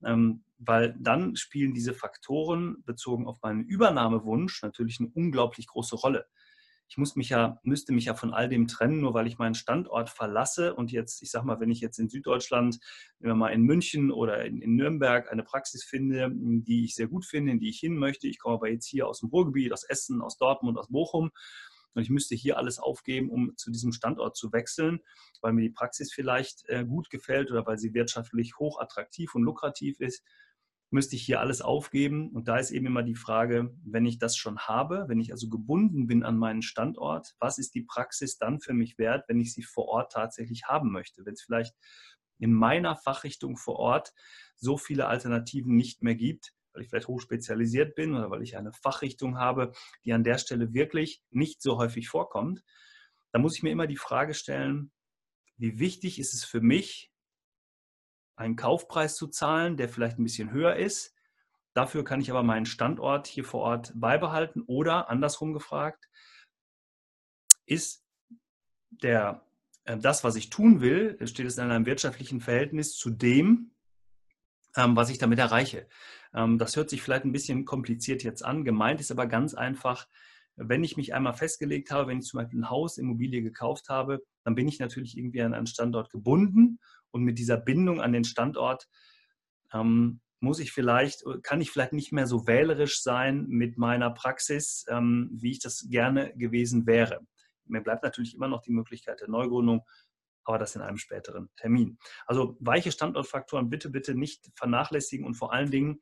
Ähm, 0.03 0.43
weil 0.59 0.97
dann 0.99 1.37
spielen 1.37 1.75
diese 1.75 1.93
Faktoren 1.93 2.83
bezogen 2.87 3.27
auf 3.27 3.43
meinen 3.43 3.65
Übernahmewunsch 3.65 4.63
natürlich 4.63 5.01
eine 5.01 5.11
unglaublich 5.11 5.67
große 5.67 5.97
Rolle. 5.97 6.27
Ich 6.89 6.97
muss 6.97 7.17
mich 7.17 7.29
ja, 7.29 7.61
müsste 7.63 7.93
mich 7.93 8.07
ja 8.07 8.15
von 8.15 8.33
all 8.33 8.49
dem 8.49 8.67
trennen, 8.67 9.01
nur 9.01 9.13
weil 9.15 9.27
ich 9.27 9.39
meinen 9.39 9.55
Standort 9.55 10.09
verlasse 10.09 10.75
und 10.75 10.91
jetzt, 10.91 11.23
ich 11.23 11.31
sag 11.31 11.45
mal, 11.45 11.61
wenn 11.61 11.71
ich 11.71 11.81
jetzt 11.81 11.99
in 11.99 12.09
Süddeutschland, 12.09 12.79
wenn 13.19 13.31
wir 13.31 13.35
mal 13.35 13.51
in 13.51 13.63
München 13.63 14.11
oder 14.11 14.45
in, 14.45 14.63
in 14.63 14.75
Nürnberg 14.75 15.31
eine 15.31 15.43
Praxis 15.43 15.85
finde, 15.85 16.31
die 16.33 16.85
ich 16.85 16.95
sehr 16.95 17.09
gut 17.09 17.27
finde, 17.27 17.53
in 17.53 17.61
die 17.61 17.69
ich 17.69 17.79
hin 17.79 17.97
möchte, 17.97 18.27
ich 18.27 18.39
komme 18.39 18.55
aber 18.55 18.71
jetzt 18.71 18.87
hier 18.87 19.07
aus 19.07 19.21
dem 19.21 19.29
Ruhrgebiet, 19.29 19.73
aus 19.73 19.85
Essen, 19.85 20.23
aus 20.23 20.39
Dortmund, 20.39 20.79
aus 20.79 20.89
Bochum 20.89 21.31
und 21.95 22.03
ich 22.03 22.11
müsste 22.11 22.35
hier 22.35 22.57
alles 22.57 22.79
aufgeben, 22.79 23.31
um 23.31 23.57
zu 23.57 23.71
diesem 23.71 23.93
Standort 23.93 24.37
zu 24.37 24.53
wechseln, 24.53 25.01
weil 25.41 25.53
mir 25.53 25.63
die 25.63 25.71
Praxis 25.71 26.13
vielleicht 26.13 26.69
äh, 26.69 26.85
gut 26.85 27.11
gefällt 27.11 27.51
oder 27.51 27.67
weil 27.67 27.79
sie 27.79 27.93
wirtschaftlich 27.93 28.59
hoch 28.59 28.81
attraktiv 28.81 29.35
und 29.35 29.43
lukrativ 29.43 30.01
ist, 30.01 30.23
müsste 30.91 31.17
ich 31.17 31.23
hier 31.23 31.41
alles 31.41 31.61
aufgeben. 31.61 32.31
Und 32.31 32.49
da 32.49 32.59
ist 32.59 32.71
eben 32.71 32.87
immer 32.87 33.03
die 33.03 33.15
Frage, 33.15 33.75
wenn 33.85 34.07
ich 34.07 34.19
das 34.19 34.37
schon 34.37 34.59
habe, 34.59 35.05
wenn 35.09 35.21
ich 35.21 35.33
also 35.33 35.49
gebunden 35.49 36.07
bin 36.07 36.23
an 36.23 36.39
meinen 36.39 36.63
Standort, 36.63 37.35
was 37.39 37.59
ist 37.59 37.75
die 37.75 37.83
Praxis 37.83 38.39
dann 38.39 38.61
für 38.61 38.73
mich 38.73 38.99
wert, 38.99 39.29
wenn 39.29 39.41
ich 39.41 39.53
sie 39.53 39.63
vor 39.63 39.89
Ort 39.89 40.13
tatsächlich 40.13 40.65
haben 40.65 40.91
möchte? 40.91 41.25
Wenn 41.27 41.35
es 41.35 41.43
vielleicht 41.43 41.75
in 42.39 42.53
meiner 42.53 42.97
Fachrichtung 42.97 43.57
vor 43.57 43.77
Ort 43.77 44.13
so 44.57 44.77
viele 44.77 45.07
Alternativen 45.07 45.75
nicht 45.75 46.03
mehr 46.03 46.15
gibt, 46.15 46.55
weil 46.73 46.83
ich 46.83 46.89
vielleicht 46.89 47.09
hochspezialisiert 47.09 47.95
bin 47.95 48.15
oder 48.15 48.31
weil 48.31 48.43
ich 48.43 48.57
eine 48.57 48.73
Fachrichtung 48.73 49.39
habe, 49.39 49.73
die 50.05 50.13
an 50.13 50.25
der 50.25 50.39
Stelle 50.39 50.73
wirklich 50.73 51.23
nicht 51.31 51.61
so 51.61 51.79
häufig 51.79 52.09
vorkommt, 52.09 52.63
dann 53.33 53.43
muss 53.43 53.57
ich 53.57 53.63
mir 53.63 53.71
immer 53.71 53.87
die 53.87 53.97
Frage 53.97 54.35
stellen, 54.35 54.93
wie 55.57 55.79
wichtig 55.79 56.19
ist 56.19 56.35
es 56.35 56.45
für 56.45 56.61
mich, 56.61 57.11
einen 58.39 58.57
Kaufpreis 58.57 59.17
zu 59.17 59.27
zahlen, 59.27 59.77
der 59.77 59.89
vielleicht 59.89 60.19
ein 60.19 60.25
bisschen 60.25 60.53
höher 60.53 60.77
ist. 60.77 61.15
Dafür 61.75 62.05
kann 62.05 62.21
ich 62.21 62.31
aber 62.31 62.43
meinen 62.43 62.67
Standort 62.67 63.27
hier 63.27 63.45
vor 63.45 63.61
Ort 63.63 63.93
beibehalten 63.95 64.63
oder 64.63 65.11
andersrum 65.11 65.53
gefragt, 65.53 66.09
ist 67.67 68.05
der, 68.91 69.45
äh, 69.85 69.99
das, 69.99 70.25
was 70.25 70.37
ich 70.37 70.51
tun 70.51 70.81
will, 70.81 71.19
steht 71.27 71.47
es 71.47 71.59
in 71.59 71.71
einem 71.71 71.87
wirtschaftlichen 71.87 72.41
Verhältnis 72.41 72.97
zu 72.97 73.11
dem, 73.11 73.73
ähm, 74.77 74.97
was 74.97 75.11
ich 75.11 75.19
damit 75.19 75.39
erreiche. 75.39 75.89
Ähm, 76.33 76.59
das 76.59 76.77
hört 76.77 76.91
sich 76.91 77.03
vielleicht 77.03 77.25
ein 77.25 77.33
bisschen 77.33 77.65
kompliziert 77.65 78.23
jetzt 78.23 78.45
an. 78.45 78.65
Gemeint 78.65 79.01
ist 79.01 79.11
aber 79.11 79.27
ganz 79.27 79.55
einfach, 79.55 80.07
wenn 80.57 80.85
ich 80.85 80.97
mich 80.97 81.15
einmal 81.15 81.35
festgelegt 81.35 81.91
habe, 81.91 82.09
wenn 82.09 82.19
ich 82.19 82.27
zum 82.27 82.39
Beispiel 82.39 82.61
ein 82.61 82.71
Haus, 82.71 82.99
Immobilie 82.99 83.43
gekauft 83.43 83.89
habe, 83.89 84.23
dann 84.45 84.55
bin 84.55 84.69
ich 84.69 84.79
natürlich 84.79 85.17
irgendwie 85.17 85.43
an 85.43 85.55
einen 85.55 85.67
Standort 85.67 86.11
gebunden 86.11 86.79
und 87.11 87.23
mit 87.23 87.39
dieser 87.39 87.57
Bindung 87.57 88.01
an 88.01 88.13
den 88.13 88.25
Standort 88.25 88.89
ähm, 89.73 90.21
muss 90.41 90.61
ich 90.61 90.73
vielleicht, 90.73 91.25
kann 91.43 91.61
ich 91.61 91.71
vielleicht 91.71 91.93
nicht 91.93 92.13
mehr 92.13 92.27
so 92.27 92.47
wählerisch 92.47 93.03
sein 93.03 93.47
mit 93.49 93.77
meiner 93.77 94.11
Praxis, 94.11 94.85
ähm, 94.89 95.31
wie 95.33 95.51
ich 95.51 95.61
das 95.61 95.87
gerne 95.91 96.33
gewesen 96.37 96.87
wäre. 96.87 97.21
Mir 97.65 97.83
bleibt 97.83 98.05
natürlich 98.05 98.35
immer 98.35 98.49
noch 98.49 98.63
die 98.63 98.73
Möglichkeit 98.73 99.21
der 99.21 99.29
Neugründung, 99.29 99.83
aber 100.45 100.59
das 100.59 100.77
in 100.77 100.83
einem 100.83 100.97
späteren 100.97 101.51
Termin. 101.57 101.99
Also 102.27 102.57
weiche 102.61 102.93
Standortfaktoren 102.93 103.69
bitte, 103.69 103.91
bitte 103.91 104.15
nicht 104.15 104.49
vernachlässigen 104.55 105.27
und 105.27 105.35
vor 105.35 105.53
allen 105.53 105.71
Dingen, 105.71 106.01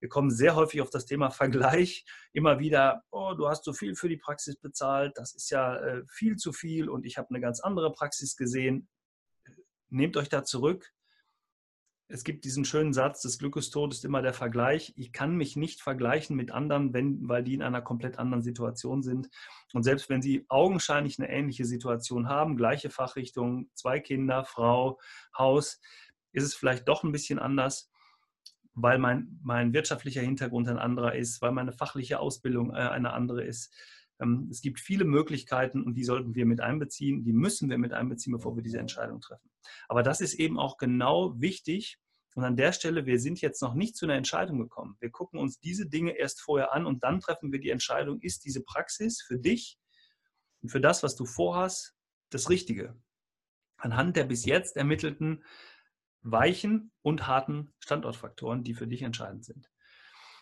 wir 0.00 0.08
kommen 0.08 0.30
sehr 0.30 0.56
häufig 0.56 0.80
auf 0.80 0.90
das 0.90 1.04
Thema 1.04 1.30
Vergleich. 1.30 2.04
Immer 2.32 2.58
wieder, 2.58 3.02
oh, 3.10 3.34
du 3.34 3.48
hast 3.48 3.64
so 3.64 3.74
viel 3.74 3.94
für 3.94 4.08
die 4.08 4.16
Praxis 4.16 4.56
bezahlt, 4.56 5.12
das 5.16 5.34
ist 5.34 5.50
ja 5.50 5.76
äh, 5.76 6.02
viel 6.08 6.36
zu 6.36 6.52
viel 6.52 6.88
und 6.88 7.04
ich 7.04 7.18
habe 7.18 7.28
eine 7.30 7.40
ganz 7.40 7.60
andere 7.60 7.92
Praxis 7.92 8.36
gesehen 8.36 8.88
nehmt 9.90 10.16
euch 10.16 10.28
da 10.28 10.44
zurück. 10.44 10.92
Es 12.12 12.24
gibt 12.24 12.44
diesen 12.44 12.64
schönen 12.64 12.92
Satz, 12.92 13.22
das 13.22 13.38
Glückestod 13.38 13.92
ist 13.92 14.04
immer 14.04 14.20
der 14.20 14.32
Vergleich. 14.32 14.92
Ich 14.96 15.12
kann 15.12 15.36
mich 15.36 15.54
nicht 15.54 15.80
vergleichen 15.80 16.34
mit 16.34 16.50
anderen, 16.50 16.92
wenn, 16.92 17.28
weil 17.28 17.44
die 17.44 17.54
in 17.54 17.62
einer 17.62 17.82
komplett 17.82 18.18
anderen 18.18 18.42
Situation 18.42 19.04
sind. 19.04 19.28
Und 19.72 19.84
selbst 19.84 20.08
wenn 20.08 20.20
sie 20.20 20.44
augenscheinlich 20.48 21.20
eine 21.20 21.30
ähnliche 21.30 21.64
Situation 21.64 22.28
haben, 22.28 22.56
gleiche 22.56 22.90
Fachrichtung, 22.90 23.70
zwei 23.74 24.00
Kinder, 24.00 24.44
Frau, 24.44 24.98
Haus, 25.38 25.80
ist 26.32 26.44
es 26.44 26.54
vielleicht 26.54 26.88
doch 26.88 27.04
ein 27.04 27.12
bisschen 27.12 27.38
anders, 27.38 27.90
weil 28.74 28.98
mein, 28.98 29.38
mein 29.42 29.72
wirtschaftlicher 29.72 30.20
Hintergrund 30.20 30.68
ein 30.68 30.78
anderer 30.78 31.14
ist, 31.14 31.40
weil 31.42 31.52
meine 31.52 31.72
fachliche 31.72 32.18
Ausbildung 32.18 32.70
äh, 32.70 32.78
eine 32.78 33.12
andere 33.12 33.44
ist. 33.44 33.72
Ähm, 34.20 34.48
es 34.50 34.60
gibt 34.60 34.80
viele 34.80 35.04
Möglichkeiten 35.04 35.82
und 35.82 35.94
die 35.94 36.04
sollten 36.04 36.34
wir 36.34 36.46
mit 36.46 36.60
einbeziehen, 36.60 37.24
die 37.24 37.32
müssen 37.32 37.70
wir 37.70 37.78
mit 37.78 37.92
einbeziehen, 37.92 38.32
bevor 38.32 38.56
wir 38.56 38.62
diese 38.62 38.78
Entscheidung 38.78 39.20
treffen. 39.20 39.50
Aber 39.88 40.02
das 40.02 40.20
ist 40.20 40.34
eben 40.34 40.58
auch 40.58 40.76
genau 40.76 41.40
wichtig. 41.40 41.98
Und 42.34 42.44
an 42.44 42.56
der 42.56 42.72
Stelle, 42.72 43.06
wir 43.06 43.18
sind 43.18 43.40
jetzt 43.40 43.60
noch 43.60 43.74
nicht 43.74 43.96
zu 43.96 44.06
einer 44.06 44.14
Entscheidung 44.14 44.58
gekommen. 44.58 44.96
Wir 45.00 45.10
gucken 45.10 45.40
uns 45.40 45.58
diese 45.58 45.88
Dinge 45.88 46.16
erst 46.16 46.40
vorher 46.40 46.72
an 46.72 46.86
und 46.86 47.02
dann 47.02 47.20
treffen 47.20 47.50
wir 47.50 47.58
die 47.58 47.70
Entscheidung, 47.70 48.20
ist 48.20 48.44
diese 48.44 48.62
Praxis 48.62 49.20
für 49.20 49.38
dich 49.38 49.78
und 50.62 50.68
für 50.68 50.80
das, 50.80 51.02
was 51.02 51.16
du 51.16 51.24
vorhast, 51.24 51.94
das 52.30 52.48
Richtige. 52.48 52.96
Anhand 53.78 54.16
der 54.16 54.24
bis 54.24 54.44
jetzt 54.44 54.76
ermittelten 54.76 55.42
weichen 56.22 56.92
und 57.02 57.26
harten 57.26 57.72
Standortfaktoren, 57.78 58.62
die 58.62 58.74
für 58.74 58.86
dich 58.86 59.02
entscheidend 59.02 59.44
sind. 59.44 59.70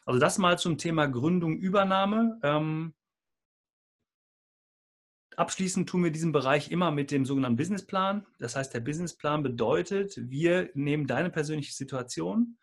Also 0.04 0.18
das 0.18 0.38
mal 0.38 0.58
zum 0.58 0.76
Thema 0.78 1.06
Gründung, 1.06 1.58
Übernahme. 1.58 2.38
Ähm, 2.42 2.94
Abschließend 5.38 5.88
tun 5.88 6.02
wir 6.02 6.10
diesen 6.10 6.32
Bereich 6.32 6.72
immer 6.72 6.90
mit 6.90 7.12
dem 7.12 7.24
sogenannten 7.24 7.56
Businessplan. 7.56 8.26
Das 8.40 8.56
heißt, 8.56 8.74
der 8.74 8.80
Businessplan 8.80 9.44
bedeutet, 9.44 10.16
wir 10.16 10.68
nehmen 10.74 11.06
deine 11.06 11.30
persönliche 11.30 11.72
Situation, 11.72 12.58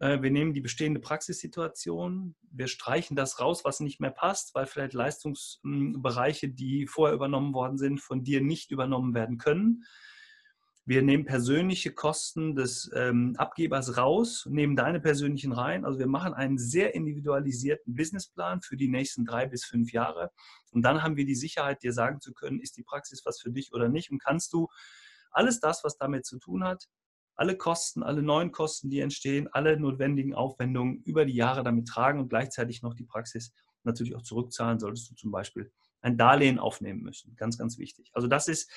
äh, 0.00 0.20
wir 0.20 0.30
nehmen 0.30 0.52
die 0.52 0.60
bestehende 0.60 1.00
Praxissituation, 1.00 2.36
wir 2.50 2.66
streichen 2.66 3.16
das 3.16 3.40
raus, 3.40 3.64
was 3.64 3.80
nicht 3.80 3.98
mehr 3.98 4.10
passt, 4.10 4.54
weil 4.54 4.66
vielleicht 4.66 4.92
Leistungsbereiche, 4.92 6.50
die 6.50 6.86
vorher 6.86 7.14
übernommen 7.14 7.54
worden 7.54 7.78
sind, 7.78 8.02
von 8.02 8.22
dir 8.22 8.42
nicht 8.42 8.70
übernommen 8.72 9.14
werden 9.14 9.38
können. 9.38 9.84
Wir 10.88 11.02
nehmen 11.02 11.24
persönliche 11.24 11.92
Kosten 11.92 12.54
des 12.54 12.88
ähm, 12.94 13.34
Abgebers 13.38 13.96
raus, 13.96 14.46
nehmen 14.48 14.76
deine 14.76 15.00
persönlichen 15.00 15.50
rein. 15.50 15.84
Also 15.84 15.98
wir 15.98 16.06
machen 16.06 16.32
einen 16.32 16.58
sehr 16.58 16.94
individualisierten 16.94 17.96
Businessplan 17.96 18.62
für 18.62 18.76
die 18.76 18.86
nächsten 18.86 19.24
drei 19.24 19.46
bis 19.46 19.64
fünf 19.64 19.92
Jahre. 19.92 20.30
Und 20.70 20.82
dann 20.82 21.02
haben 21.02 21.16
wir 21.16 21.26
die 21.26 21.34
Sicherheit, 21.34 21.82
dir 21.82 21.92
sagen 21.92 22.20
zu 22.20 22.32
können, 22.32 22.60
ist 22.60 22.76
die 22.76 22.84
Praxis 22.84 23.22
was 23.24 23.40
für 23.40 23.50
dich 23.50 23.72
oder 23.72 23.88
nicht. 23.88 24.12
Und 24.12 24.22
kannst 24.22 24.52
du 24.52 24.68
alles 25.32 25.58
das, 25.58 25.82
was 25.82 25.98
damit 25.98 26.24
zu 26.24 26.38
tun 26.38 26.62
hat, 26.62 26.88
alle 27.34 27.56
Kosten, 27.56 28.04
alle 28.04 28.22
neuen 28.22 28.52
Kosten, 28.52 28.88
die 28.88 29.00
entstehen, 29.00 29.48
alle 29.52 29.78
notwendigen 29.80 30.34
Aufwendungen 30.34 31.02
über 31.02 31.24
die 31.24 31.34
Jahre 31.34 31.64
damit 31.64 31.88
tragen 31.88 32.20
und 32.20 32.28
gleichzeitig 32.28 32.82
noch 32.82 32.94
die 32.94 33.04
Praxis 33.04 33.52
natürlich 33.82 34.14
auch 34.14 34.22
zurückzahlen, 34.22 34.78
solltest 34.78 35.10
du 35.10 35.14
zum 35.16 35.32
Beispiel 35.32 35.72
ein 36.00 36.16
Darlehen 36.16 36.60
aufnehmen 36.60 37.02
müssen. 37.02 37.34
Ganz, 37.34 37.58
ganz 37.58 37.76
wichtig. 37.76 38.10
Also 38.12 38.28
das 38.28 38.46
ist 38.46 38.70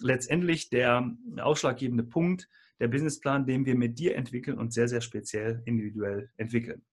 letztendlich 0.00 0.68
der 0.70 1.16
ausschlaggebende 1.38 2.04
Punkt, 2.04 2.48
der 2.80 2.88
Businessplan, 2.88 3.46
den 3.46 3.64
wir 3.64 3.74
mit 3.74 3.98
dir 3.98 4.16
entwickeln 4.16 4.58
und 4.58 4.72
sehr, 4.72 4.88
sehr 4.88 5.00
speziell 5.00 5.62
individuell 5.64 6.30
entwickeln. 6.36 6.84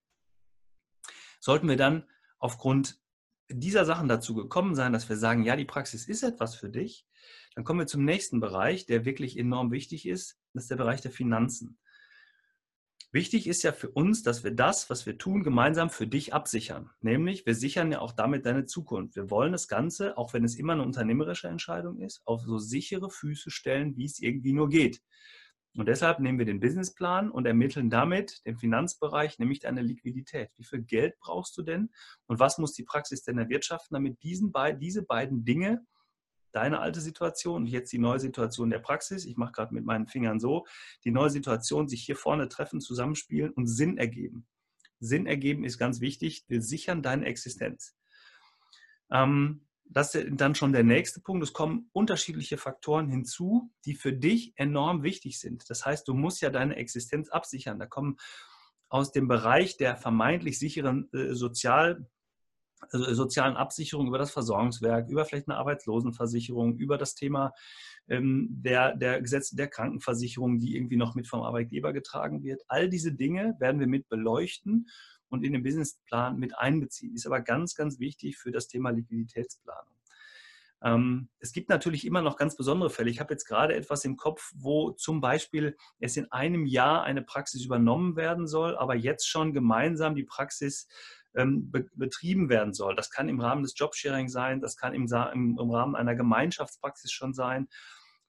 Sollten 1.39 1.67
wir 1.67 1.75
dann 1.75 2.05
aufgrund 2.39 3.01
dieser 3.49 3.85
Sachen 3.85 4.07
dazu 4.07 4.33
gekommen 4.33 4.75
sein, 4.75 4.93
dass 4.93 5.09
wir 5.09 5.17
sagen, 5.17 5.43
ja, 5.43 5.55
die 5.55 5.65
Praxis 5.65 6.07
ist 6.07 6.23
etwas 6.23 6.55
für 6.55 6.69
dich, 6.69 7.05
dann 7.55 7.63
kommen 7.63 7.79
wir 7.79 7.87
zum 7.87 8.05
nächsten 8.05 8.39
Bereich, 8.39 8.85
der 8.85 9.05
wirklich 9.05 9.37
enorm 9.37 9.71
wichtig 9.71 10.07
ist. 10.07 10.39
Das 10.53 10.63
ist 10.63 10.71
der 10.71 10.77
Bereich 10.77 11.01
der 11.01 11.11
Finanzen. 11.11 11.77
Wichtig 13.13 13.45
ist 13.45 13.61
ja 13.61 13.73
für 13.73 13.91
uns, 13.91 14.23
dass 14.23 14.43
wir 14.43 14.49
das, 14.49 14.89
was 14.89 15.05
wir 15.05 15.19
tun, 15.19 15.43
gemeinsam 15.43 15.91
für 15.91 16.07
dich 16.07 16.33
absichern. 16.33 16.89
Nämlich, 16.99 17.45
wir 17.45 17.53
sichern 17.53 17.91
ja 17.91 17.99
auch 17.99 18.11
damit 18.11 18.47
deine 18.47 18.65
Zukunft. 18.65 19.15
Wir 19.15 19.29
wollen 19.29 19.51
das 19.51 19.67
Ganze, 19.67 20.17
auch 20.17 20.33
wenn 20.33 20.43
es 20.43 20.55
immer 20.55 20.73
eine 20.73 20.81
unternehmerische 20.81 21.47
Entscheidung 21.47 21.99
ist, 21.99 22.23
auf 22.25 22.41
so 22.41 22.57
sichere 22.57 23.11
Füße 23.11 23.51
stellen, 23.51 23.95
wie 23.97 24.05
es 24.05 24.19
irgendwie 24.19 24.53
nur 24.53 24.67
geht. 24.67 24.99
Und 25.77 25.87
deshalb 25.87 26.21
nehmen 26.21 26.39
wir 26.39 26.47
den 26.47 26.59
Businessplan 26.59 27.29
und 27.29 27.45
ermitteln 27.45 27.91
damit 27.91 28.43
den 28.47 28.57
Finanzbereich, 28.57 29.37
nämlich 29.37 29.59
deine 29.59 29.83
Liquidität. 29.83 30.49
Wie 30.57 30.63
viel 30.63 30.81
Geld 30.81 31.13
brauchst 31.19 31.55
du 31.55 31.61
denn 31.61 31.91
und 32.25 32.39
was 32.39 32.57
muss 32.57 32.73
die 32.73 32.83
Praxis 32.83 33.21
denn 33.21 33.37
erwirtschaften, 33.37 33.93
damit 33.93 34.23
diesen 34.23 34.51
diese 34.79 35.03
beiden 35.03 35.45
Dinge 35.45 35.85
deine 36.55 36.79
alte 36.79 37.01
Situation 37.01 37.63
und 37.63 37.67
jetzt 37.67 37.91
die 37.91 37.99
neue 37.99 38.19
Situation 38.19 38.69
der 38.69 38.79
Praxis. 38.79 39.25
Ich 39.25 39.37
mache 39.37 39.51
gerade 39.51 39.73
mit 39.73 39.85
meinen 39.85 40.07
Fingern 40.07 40.39
so, 40.39 40.65
die 41.03 41.11
neue 41.11 41.29
Situation 41.29 41.87
sich 41.87 42.03
hier 42.03 42.15
vorne 42.15 42.49
treffen, 42.49 42.81
zusammenspielen 42.81 43.51
und 43.51 43.67
Sinn 43.67 43.97
ergeben. 43.97 44.47
Sinn 44.99 45.25
ergeben 45.25 45.63
ist 45.63 45.77
ganz 45.77 45.99
wichtig. 45.99 46.45
Wir 46.47 46.61
sichern 46.61 47.01
deine 47.01 47.25
Existenz. 47.25 47.95
Ähm, 49.11 49.67
das 49.85 50.15
ist 50.15 50.27
dann 50.31 50.55
schon 50.55 50.73
der 50.73 50.83
nächste 50.83 51.21
Punkt. 51.21 51.43
Es 51.43 51.53
kommen 51.53 51.89
unterschiedliche 51.91 52.57
Faktoren 52.57 53.09
hinzu, 53.09 53.71
die 53.85 53.95
für 53.95 54.13
dich 54.13 54.53
enorm 54.55 55.03
wichtig 55.03 55.39
sind. 55.39 55.69
Das 55.69 55.85
heißt, 55.85 56.07
du 56.07 56.13
musst 56.13 56.41
ja 56.41 56.49
deine 56.49 56.77
Existenz 56.77 57.29
absichern. 57.29 57.79
Da 57.79 57.85
kommen 57.85 58.17
aus 58.89 59.11
dem 59.11 59.27
Bereich 59.27 59.77
der 59.77 59.97
vermeintlich 59.97 60.57
sicheren 60.57 61.11
äh, 61.13 61.33
Sozial- 61.33 62.07
also 62.91 63.13
sozialen 63.13 63.55
Absicherung, 63.55 64.07
über 64.07 64.17
das 64.17 64.31
Versorgungswerk, 64.31 65.09
über 65.09 65.25
vielleicht 65.25 65.47
eine 65.47 65.57
Arbeitslosenversicherung, 65.57 66.77
über 66.77 66.97
das 66.97 67.15
Thema 67.15 67.53
ähm, 68.07 68.47
der, 68.49 68.95
der 68.95 69.21
Gesetze 69.21 69.55
der 69.55 69.67
Krankenversicherung, 69.67 70.59
die 70.59 70.75
irgendwie 70.75 70.97
noch 70.97 71.15
mit 71.15 71.27
vom 71.27 71.41
Arbeitgeber 71.41 71.93
getragen 71.93 72.43
wird. 72.43 72.61
All 72.67 72.89
diese 72.89 73.13
Dinge 73.13 73.55
werden 73.59 73.79
wir 73.79 73.87
mit 73.87 74.09
beleuchten 74.09 74.87
und 75.29 75.43
in 75.43 75.53
den 75.53 75.63
Businessplan 75.63 76.37
mit 76.37 76.57
einbeziehen. 76.57 77.15
Ist 77.15 77.25
aber 77.25 77.41
ganz, 77.41 77.75
ganz 77.75 77.99
wichtig 77.99 78.37
für 78.37 78.51
das 78.51 78.67
Thema 78.67 78.91
Liquiditätsplanung. 78.91 79.93
Ähm, 80.83 81.29
es 81.39 81.53
gibt 81.53 81.69
natürlich 81.69 82.05
immer 82.05 82.21
noch 82.21 82.37
ganz 82.37 82.55
besondere 82.55 82.89
Fälle. 82.89 83.09
Ich 83.09 83.19
habe 83.19 83.33
jetzt 83.33 83.45
gerade 83.45 83.73
etwas 83.73 84.03
im 84.03 84.17
Kopf, 84.17 84.51
wo 84.55 84.91
zum 84.91 85.21
Beispiel 85.21 85.77
es 85.99 86.17
in 86.17 86.31
einem 86.31 86.65
Jahr 86.65 87.03
eine 87.03 87.21
Praxis 87.21 87.65
übernommen 87.65 88.15
werden 88.15 88.47
soll, 88.47 88.75
aber 88.77 88.95
jetzt 88.95 89.27
schon 89.27 89.53
gemeinsam 89.53 90.13
die 90.15 90.25
Praxis 90.25 90.87
ähm, 91.35 91.71
betrieben 91.71 92.49
werden 92.49 92.73
soll. 92.73 92.95
Das 92.95 93.09
kann 93.09 93.29
im 93.29 93.39
Rahmen 93.39 93.63
des 93.63 93.73
Jobsharing 93.75 94.29
sein, 94.29 94.61
das 94.61 94.77
kann 94.77 94.93
im, 94.93 95.07
im, 95.33 95.57
im 95.59 95.71
Rahmen 95.71 95.95
einer 95.95 96.15
Gemeinschaftspraxis 96.15 97.11
schon 97.11 97.33
sein. 97.33 97.67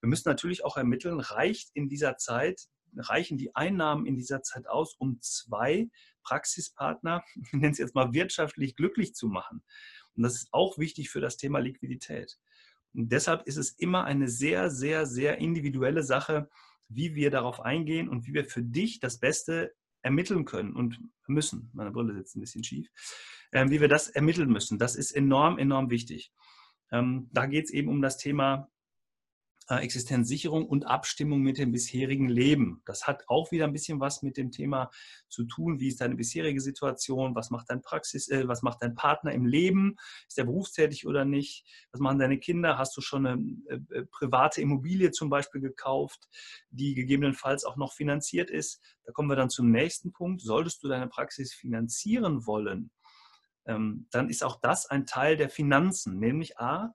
Wir 0.01 0.09
müssen 0.09 0.29
natürlich 0.29 0.63
auch 0.65 0.77
ermitteln, 0.77 1.19
reicht 1.19 1.69
in 1.73 1.89
dieser 1.89 2.17
Zeit, 2.17 2.67
reichen 2.95 3.37
die 3.37 3.55
Einnahmen 3.55 4.05
in 4.05 4.15
dieser 4.15 4.41
Zeit 4.41 4.67
aus, 4.67 4.95
um 4.97 5.19
zwei 5.21 5.89
Praxispartner, 6.23 7.23
ich 7.35 7.53
nenne 7.53 7.71
es 7.71 7.77
jetzt 7.77 7.95
mal 7.95 8.13
wirtschaftlich 8.13 8.75
glücklich 8.75 9.13
zu 9.13 9.27
machen. 9.27 9.63
Und 10.15 10.23
das 10.23 10.35
ist 10.35 10.49
auch 10.51 10.77
wichtig 10.77 11.09
für 11.09 11.21
das 11.21 11.37
Thema 11.37 11.59
Liquidität. 11.59 12.37
Und 12.93 13.11
deshalb 13.11 13.45
ist 13.45 13.57
es 13.57 13.71
immer 13.71 14.05
eine 14.05 14.29
sehr, 14.29 14.69
sehr, 14.69 15.05
sehr 15.05 15.37
individuelle 15.39 16.03
Sache, 16.03 16.49
wie 16.87 17.15
wir 17.15 17.29
darauf 17.29 17.59
eingehen 17.59 18.07
und 18.07 18.25
wie 18.25 18.33
wir 18.33 18.45
für 18.45 18.63
dich 18.63 18.99
das 18.99 19.19
Beste 19.19 19.73
ermitteln 20.05 20.45
können 20.45 20.73
und 20.73 20.99
müssen. 21.27 21.71
Meine 21.73 21.91
Brille 21.91 22.13
sitzt 22.13 22.35
ein 22.35 22.41
bisschen 22.41 22.63
schief. 22.63 22.87
Ähm, 23.51 23.71
wie 23.71 23.81
wir 23.81 23.87
das 23.87 24.07
ermitteln 24.07 24.49
müssen. 24.49 24.77
Das 24.77 24.95
ist 24.95 25.11
enorm, 25.11 25.57
enorm 25.57 25.89
wichtig. 25.89 26.31
Ähm, 26.91 27.27
da 27.31 27.47
geht 27.47 27.65
es 27.65 27.71
eben 27.71 27.89
um 27.89 28.01
das 28.01 28.17
Thema 28.17 28.69
Existenzsicherung 29.67 30.67
und 30.67 30.85
Abstimmung 30.85 31.41
mit 31.41 31.57
dem 31.57 31.71
bisherigen 31.71 32.29
Leben. 32.29 32.81
Das 32.85 33.07
hat 33.07 33.23
auch 33.27 33.51
wieder 33.51 33.65
ein 33.65 33.73
bisschen 33.73 33.99
was 33.99 34.21
mit 34.21 34.37
dem 34.37 34.51
Thema 34.51 34.91
zu 35.27 35.43
tun. 35.45 35.79
Wie 35.79 35.87
ist 35.87 36.01
deine 36.01 36.15
bisherige 36.15 36.61
Situation? 36.61 37.35
Was 37.35 37.49
macht 37.49 37.69
dein 37.69 37.81
Praxis, 37.81 38.29
äh, 38.29 38.47
was 38.47 38.61
macht 38.61 38.81
dein 38.81 38.93
Partner 38.93 39.31
im 39.31 39.45
Leben? 39.45 39.95
Ist 40.27 40.37
er 40.37 40.45
berufstätig 40.45 41.07
oder 41.07 41.25
nicht? 41.25 41.65
Was 41.91 41.99
machen 41.99 42.19
deine 42.19 42.37
Kinder? 42.37 42.77
Hast 42.77 42.95
du 42.95 43.01
schon 43.01 43.25
eine 43.25 43.41
äh, 43.67 43.79
äh, 43.97 44.05
private 44.05 44.61
Immobilie 44.61 45.11
zum 45.11 45.29
Beispiel 45.29 45.61
gekauft, 45.61 46.27
die 46.69 46.93
gegebenenfalls 46.93 47.65
auch 47.65 47.75
noch 47.75 47.93
finanziert 47.93 48.51
ist? 48.51 48.81
Da 49.03 49.11
kommen 49.11 49.29
wir 49.29 49.35
dann 49.35 49.49
zum 49.49 49.71
nächsten 49.71 50.11
Punkt. 50.11 50.41
Solltest 50.41 50.83
du 50.83 50.87
deine 50.87 51.07
Praxis 51.07 51.53
finanzieren 51.53 52.45
wollen, 52.45 52.91
ähm, 53.65 54.07
dann 54.11 54.29
ist 54.29 54.43
auch 54.43 54.59
das 54.61 54.85
ein 54.85 55.05
Teil 55.05 55.37
der 55.37 55.49
Finanzen, 55.49 56.19
nämlich 56.19 56.59
A, 56.59 56.93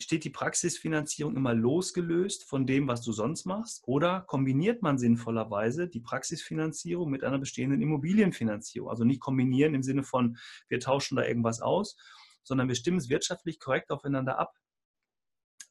steht 0.00 0.24
die 0.24 0.30
Praxisfinanzierung 0.30 1.36
immer 1.36 1.54
losgelöst 1.54 2.44
von 2.44 2.66
dem, 2.66 2.86
was 2.86 3.02
du 3.02 3.12
sonst 3.12 3.46
machst? 3.46 3.82
Oder 3.86 4.22
kombiniert 4.22 4.82
man 4.82 4.98
sinnvollerweise 4.98 5.88
die 5.88 6.00
Praxisfinanzierung 6.00 7.10
mit 7.10 7.24
einer 7.24 7.38
bestehenden 7.38 7.82
Immobilienfinanzierung? 7.82 8.88
Also 8.88 9.04
nicht 9.04 9.20
kombinieren 9.20 9.74
im 9.74 9.82
Sinne 9.82 10.04
von, 10.04 10.38
wir 10.68 10.80
tauschen 10.80 11.16
da 11.16 11.24
irgendwas 11.24 11.60
aus, 11.60 11.96
sondern 12.44 12.68
wir 12.68 12.76
stimmen 12.76 12.98
es 12.98 13.08
wirtschaftlich 13.08 13.58
korrekt 13.58 13.90
aufeinander 13.90 14.38
ab. 14.38 14.54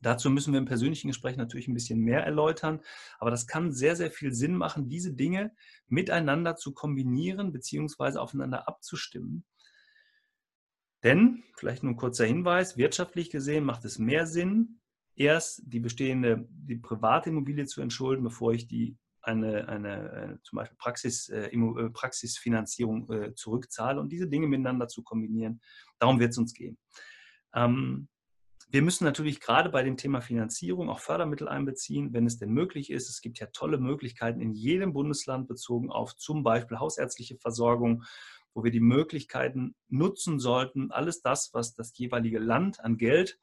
Dazu 0.01 0.29
müssen 0.29 0.53
wir 0.53 0.59
im 0.59 0.65
persönlichen 0.65 1.07
Gespräch 1.07 1.37
natürlich 1.37 1.67
ein 1.67 1.73
bisschen 1.73 1.99
mehr 1.99 2.23
erläutern, 2.23 2.81
aber 3.17 3.31
das 3.31 3.47
kann 3.47 3.71
sehr, 3.71 3.95
sehr 3.95 4.11
viel 4.11 4.31
Sinn 4.31 4.55
machen, 4.55 4.89
diese 4.89 5.13
Dinge 5.13 5.55
miteinander 5.87 6.55
zu 6.55 6.73
kombinieren 6.73 7.51
bzw. 7.51 8.19
aufeinander 8.19 8.67
abzustimmen. 8.67 9.43
Denn, 11.03 11.43
vielleicht 11.55 11.83
nur 11.83 11.93
ein 11.93 11.97
kurzer 11.97 12.25
Hinweis, 12.25 12.77
wirtschaftlich 12.77 13.29
gesehen 13.29 13.63
macht 13.63 13.85
es 13.85 13.99
mehr 13.99 14.25
Sinn, 14.25 14.79
erst 15.15 15.61
die 15.65 15.79
bestehende, 15.79 16.47
die 16.49 16.77
private 16.77 17.29
Immobilie 17.29 17.65
zu 17.65 17.81
entschulden, 17.81 18.23
bevor 18.23 18.53
ich 18.53 18.67
die 18.67 18.97
eine, 19.21 19.67
eine, 19.67 20.39
zum 20.43 20.57
Beispiel 20.57 20.77
Praxis, 20.77 21.29
äh, 21.29 21.47
äh, 21.47 21.89
Praxisfinanzierung 21.89 23.11
äh, 23.11 23.33
zurückzahle 23.35 23.99
und 23.99 24.11
diese 24.11 24.27
Dinge 24.27 24.47
miteinander 24.47 24.87
zu 24.87 25.03
kombinieren. 25.03 25.59
Darum 25.99 26.19
wird 26.19 26.31
es 26.31 26.37
uns 26.37 26.53
gehen. 26.53 26.77
Ähm, 27.53 28.07
wir 28.69 28.81
müssen 28.81 29.05
natürlich 29.05 29.39
gerade 29.39 29.69
bei 29.69 29.83
dem 29.83 29.95
Thema 29.95 30.21
Finanzierung 30.21 30.89
auch 30.89 30.99
Fördermittel 30.99 31.47
einbeziehen, 31.47 32.11
wenn 32.13 32.25
es 32.25 32.37
denn 32.37 32.51
möglich 32.51 32.89
ist. 32.89 33.09
Es 33.09 33.21
gibt 33.21 33.39
ja 33.39 33.47
tolle 33.47 33.77
Möglichkeiten 33.77 34.41
in 34.41 34.53
jedem 34.53 34.91
Bundesland 34.91 35.47
bezogen 35.47 35.89
auf 35.89 36.15
zum 36.15 36.43
Beispiel 36.43 36.79
hausärztliche 36.79 37.37
Versorgung 37.37 38.03
wo 38.57 38.63
wir 38.63 38.71
die 38.71 38.79
Möglichkeiten 38.79 39.75
nutzen 39.87 40.39
sollten, 40.39 40.91
alles 40.91 41.21
das, 41.21 41.53
was 41.53 41.75
das 41.75 41.95
jeweilige 41.95 42.39
Land 42.39 42.79
an 42.79 42.97
Geld, 42.97 43.37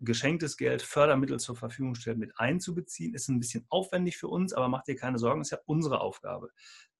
geschenktes 0.00 0.56
Geld, 0.56 0.82
Fördermittel 0.82 1.38
zur 1.38 1.54
Verfügung 1.54 1.94
stellt, 1.94 2.18
mit 2.18 2.36
einzubeziehen. 2.36 3.14
Ist 3.14 3.28
ein 3.28 3.38
bisschen 3.38 3.64
aufwendig 3.68 4.16
für 4.16 4.26
uns, 4.26 4.52
aber 4.52 4.66
mach 4.66 4.82
dir 4.82 4.96
keine 4.96 5.20
Sorgen, 5.20 5.40
ist 5.40 5.52
ja 5.52 5.58
unsere 5.66 6.00
Aufgabe, 6.00 6.50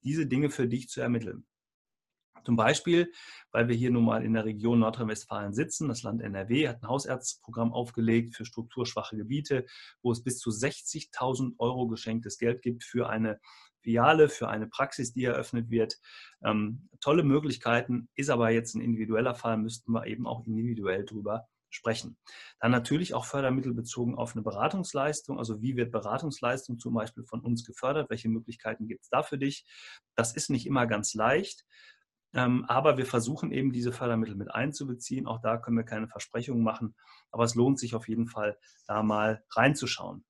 diese 0.04 0.28
Dinge 0.28 0.48
für 0.48 0.68
dich 0.68 0.88
zu 0.88 1.00
ermitteln. 1.00 1.44
Zum 2.44 2.54
Beispiel, 2.54 3.10
weil 3.50 3.66
wir 3.66 3.74
hier 3.74 3.90
nun 3.90 4.04
mal 4.04 4.24
in 4.24 4.34
der 4.34 4.44
Region 4.44 4.78
Nordrhein-Westfalen 4.78 5.54
sitzen. 5.54 5.88
Das 5.88 6.04
Land 6.04 6.22
NRW 6.22 6.68
hat 6.68 6.84
ein 6.84 6.88
Hausärztprogramm 6.88 7.72
aufgelegt 7.72 8.36
für 8.36 8.44
strukturschwache 8.44 9.16
Gebiete, 9.16 9.66
wo 10.02 10.12
es 10.12 10.22
bis 10.22 10.38
zu 10.38 10.50
60.000 10.50 11.54
Euro 11.58 11.88
geschenktes 11.88 12.38
Geld 12.38 12.62
gibt 12.62 12.84
für 12.84 13.08
eine 13.08 13.40
Filiale, 13.84 14.28
für 14.28 14.48
eine 14.48 14.66
Praxis, 14.66 15.12
die 15.12 15.24
eröffnet 15.24 15.70
wird. 15.70 15.98
Ähm, 16.42 16.88
tolle 17.00 17.22
Möglichkeiten, 17.22 18.08
ist 18.14 18.30
aber 18.30 18.50
jetzt 18.50 18.74
ein 18.74 18.80
individueller 18.80 19.34
Fall, 19.34 19.58
müssten 19.58 19.92
wir 19.92 20.06
eben 20.06 20.26
auch 20.26 20.44
individuell 20.46 21.04
drüber 21.04 21.46
sprechen. 21.68 22.16
Dann 22.60 22.70
natürlich 22.70 23.14
auch 23.14 23.26
Fördermittel 23.26 23.74
bezogen 23.74 24.16
auf 24.16 24.34
eine 24.34 24.42
Beratungsleistung. 24.42 25.38
Also 25.38 25.60
wie 25.60 25.76
wird 25.76 25.92
Beratungsleistung 25.92 26.78
zum 26.78 26.94
Beispiel 26.94 27.24
von 27.24 27.40
uns 27.40 27.64
gefördert? 27.64 28.08
Welche 28.10 28.28
Möglichkeiten 28.28 28.86
gibt 28.86 29.02
es 29.02 29.10
da 29.10 29.22
für 29.22 29.38
dich? 29.38 29.66
Das 30.14 30.34
ist 30.34 30.50
nicht 30.50 30.66
immer 30.66 30.86
ganz 30.86 31.14
leicht. 31.14 31.66
Ähm, 32.32 32.64
aber 32.66 32.96
wir 32.96 33.06
versuchen 33.06 33.52
eben 33.52 33.72
diese 33.72 33.92
Fördermittel 33.92 34.34
mit 34.34 34.52
einzubeziehen. 34.52 35.26
Auch 35.26 35.40
da 35.40 35.58
können 35.58 35.76
wir 35.76 35.84
keine 35.84 36.08
Versprechungen 36.08 36.64
machen. 36.64 36.94
Aber 37.30 37.44
es 37.44 37.54
lohnt 37.54 37.78
sich 37.78 37.94
auf 37.94 38.08
jeden 38.08 38.28
Fall, 38.28 38.56
da 38.86 39.02
mal 39.02 39.44
reinzuschauen. 39.50 40.24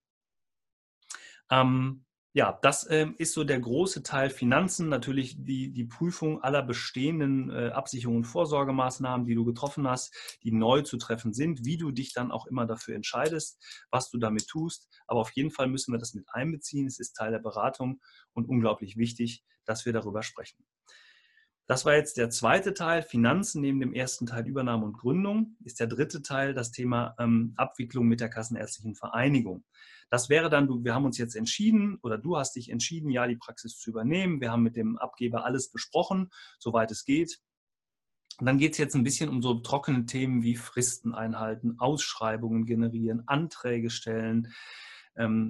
Ähm, 1.51 2.05
ja, 2.37 2.59
das 2.62 2.85
ähm, 2.90 3.14
ist 3.16 3.33
so 3.33 3.44
der 3.44 3.61
große 3.61 4.03
Teil 4.03 4.29
Finanzen, 4.29 4.88
natürlich 4.88 5.37
die, 5.44 5.70
die 5.73 5.85
Prüfung 5.85 6.42
aller 6.42 6.62
bestehenden 6.62 7.49
äh, 7.49 7.68
Absicherungen 7.68 8.18
und 8.18 8.25
Vorsorgemaßnahmen, 8.25 9.25
die 9.25 9.37
du 9.37 9.44
getroffen 9.44 9.87
hast, 9.87 10.12
die 10.42 10.51
neu 10.51 10.83
zu 10.83 10.97
treffen 10.97 11.33
sind, 11.33 11.64
wie 11.64 11.77
du 11.77 11.92
dich 11.92 12.12
dann 12.12 12.33
auch 12.33 12.47
immer 12.47 12.66
dafür 12.66 12.97
entscheidest, 12.97 13.62
was 13.92 14.11
du 14.11 14.18
damit 14.18 14.49
tust. 14.49 14.88
Aber 15.07 15.20
auf 15.20 15.31
jeden 15.37 15.53
Fall 15.53 15.68
müssen 15.68 15.94
wir 15.94 15.99
das 15.99 16.14
mit 16.14 16.27
einbeziehen. 16.29 16.88
Es 16.88 16.99
ist 16.99 17.12
Teil 17.12 17.31
der 17.31 17.38
Beratung 17.38 18.01
und 18.33 18.49
unglaublich 18.49 18.97
wichtig, 18.97 19.44
dass 19.64 19.87
wir 19.87 19.92
darüber 19.92 20.25
sprechen. 20.25 20.64
Das 21.66 21.87
war 21.87 21.94
jetzt 21.94 22.18
der 22.18 22.29
zweite 22.29 22.74
Teil, 22.74 23.03
Finanzen 23.03 23.62
neben 23.62 23.81
dem 23.81 23.94
ersten 23.94 24.27
Teil 24.27 24.46
Übernahme 24.46 24.85
und 24.85 24.98
Gründung. 24.98 25.57
Ist 25.64 25.81
der 25.81 25.87
dritte 25.87 26.20
Teil 26.20 26.53
das 26.53 26.72
Thema 26.72 27.14
ähm, 27.18 27.55
Abwicklung 27.57 28.07
mit 28.07 28.20
der 28.20 28.29
Kassenärztlichen 28.29 28.94
Vereinigung. 28.94 29.64
Das 30.11 30.29
wäre 30.29 30.50
dann, 30.50 30.66
du, 30.66 30.85
wir 30.85 30.94
haben 30.94 31.07
uns 31.07 31.16
jetzt 31.16 31.35
entschieden 31.35 31.98
oder 32.03 32.18
du 32.18 32.37
hast 32.37 32.55
dich 32.57 32.68
entschieden, 32.68 33.09
ja, 33.09 33.27
die 33.27 33.37
Praxis 33.37 33.79
zu 33.79 33.90
übernehmen. 33.90 34.42
Wir 34.42 34.53
haben 34.53 34.62
mit 34.62 34.77
dem 34.77 34.98
Abgeber 34.98 35.46
alles 35.46 35.70
besprochen, 35.70 36.31
soweit 36.59 36.90
es 36.90 37.07
geht. 37.07 37.40
Und 38.38 38.46
dann 38.46 38.59
geht 38.59 38.72
es 38.72 38.79
jetzt 38.79 38.94
ein 38.94 39.05
bisschen 39.05 39.31
um 39.31 39.40
so 39.40 39.55
trockene 39.55 40.07
Themen 40.07 40.42
wie 40.42 40.57
Fristen 40.57 41.14
einhalten, 41.14 41.77
Ausschreibungen 41.79 42.66
generieren, 42.66 43.22
Anträge 43.27 43.90
stellen, 43.90 44.53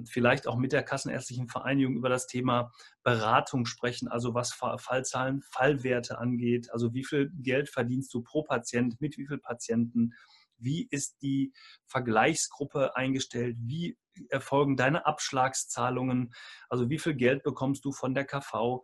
vielleicht 0.07 0.47
auch 0.47 0.57
mit 0.57 0.73
der 0.73 0.83
Kassenärztlichen 0.83 1.47
Vereinigung 1.47 1.95
über 1.95 2.09
das 2.09 2.27
Thema 2.27 2.71
Beratung 3.03 3.65
sprechen, 3.65 4.07
also 4.07 4.35
was 4.35 4.53
Fallzahlen, 4.53 5.41
Fallwerte 5.41 6.19
angeht, 6.19 6.71
also 6.71 6.93
wie 6.93 7.03
viel 7.03 7.31
Geld 7.33 7.69
verdienst 7.69 8.13
du 8.13 8.21
pro 8.21 8.43
Patient, 8.43 9.01
mit 9.01 9.17
wie 9.17 9.25
vielen 9.25 9.41
Patienten, 9.41 10.13
wie 10.57 10.87
ist 10.89 11.21
die 11.21 11.51
Vergleichsgruppe 11.87 12.95
eingestellt, 12.95 13.57
wie 13.59 13.97
erfolgen 14.29 14.77
deine 14.77 15.05
Abschlagszahlungen, 15.05 16.33
also 16.69 16.89
wie 16.89 16.99
viel 16.99 17.15
Geld 17.15 17.43
bekommst 17.43 17.83
du 17.85 17.91
von 17.91 18.13
der 18.13 18.25
KV, 18.25 18.83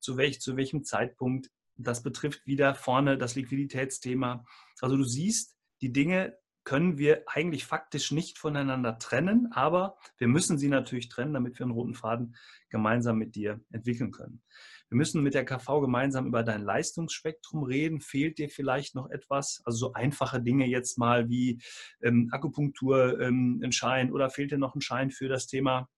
zu, 0.00 0.16
welch, 0.16 0.40
zu 0.40 0.56
welchem 0.56 0.82
Zeitpunkt. 0.84 1.50
Das 1.76 2.02
betrifft 2.02 2.46
wieder 2.46 2.74
vorne 2.74 3.16
das 3.18 3.34
Liquiditätsthema. 3.34 4.44
Also 4.80 4.96
du 4.96 5.04
siehst, 5.04 5.56
die 5.80 5.92
Dinge 5.92 6.36
können 6.64 6.98
wir 6.98 7.24
eigentlich 7.26 7.64
faktisch 7.64 8.12
nicht 8.12 8.38
voneinander 8.38 8.98
trennen, 8.98 9.48
aber 9.52 9.96
wir 10.18 10.28
müssen 10.28 10.58
sie 10.58 10.68
natürlich 10.68 11.08
trennen, 11.08 11.34
damit 11.34 11.58
wir 11.58 11.64
einen 11.64 11.72
roten 11.72 11.94
Faden 11.94 12.36
gemeinsam 12.70 13.18
mit 13.18 13.34
dir 13.34 13.60
entwickeln 13.70 14.12
können. 14.12 14.42
Wir 14.88 14.96
müssen 14.96 15.22
mit 15.22 15.32
der 15.32 15.46
KV 15.46 15.80
gemeinsam 15.80 16.26
über 16.26 16.42
dein 16.42 16.62
Leistungsspektrum 16.62 17.62
reden. 17.64 18.00
Fehlt 18.00 18.38
dir 18.38 18.50
vielleicht 18.50 18.94
noch 18.94 19.08
etwas? 19.08 19.62
Also 19.64 19.78
so 19.78 19.92
einfache 19.94 20.42
Dinge 20.42 20.66
jetzt 20.66 20.98
mal 20.98 21.30
wie 21.30 21.62
ähm, 22.02 22.28
Akupunktur, 22.30 23.18
ähm, 23.20 23.60
ein 23.64 23.72
Schein 23.72 24.12
oder 24.12 24.28
fehlt 24.28 24.52
dir 24.52 24.58
noch 24.58 24.74
ein 24.74 24.82
Schein 24.82 25.10
für 25.10 25.28
das 25.28 25.46
Thema, 25.46 25.88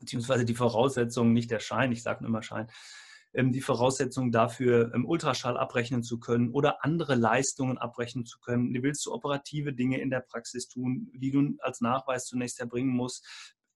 beziehungsweise 0.00 0.44
die 0.44 0.56
Voraussetzungen, 0.56 1.32
nicht 1.32 1.50
der 1.50 1.60
Schein, 1.60 1.92
ich 1.92 2.02
sage 2.02 2.26
immer 2.26 2.42
Schein, 2.42 2.66
die 3.32 3.60
Voraussetzungen 3.60 4.32
dafür, 4.32 4.92
ähm, 4.94 5.06
Ultraschall 5.06 5.56
abrechnen 5.56 6.02
zu 6.02 6.18
können 6.18 6.50
oder 6.50 6.84
andere 6.84 7.14
Leistungen 7.14 7.78
abrechnen 7.78 8.26
zu 8.26 8.40
können. 8.40 8.74
Willst 8.82 9.06
du 9.06 9.12
operative 9.12 9.72
Dinge 9.72 10.00
in 10.00 10.10
der 10.10 10.20
Praxis 10.20 10.68
tun, 10.68 11.10
die 11.14 11.30
du 11.30 11.56
als 11.60 11.80
Nachweis 11.80 12.26
zunächst 12.26 12.58
erbringen 12.60 12.90
musst? 12.90 13.26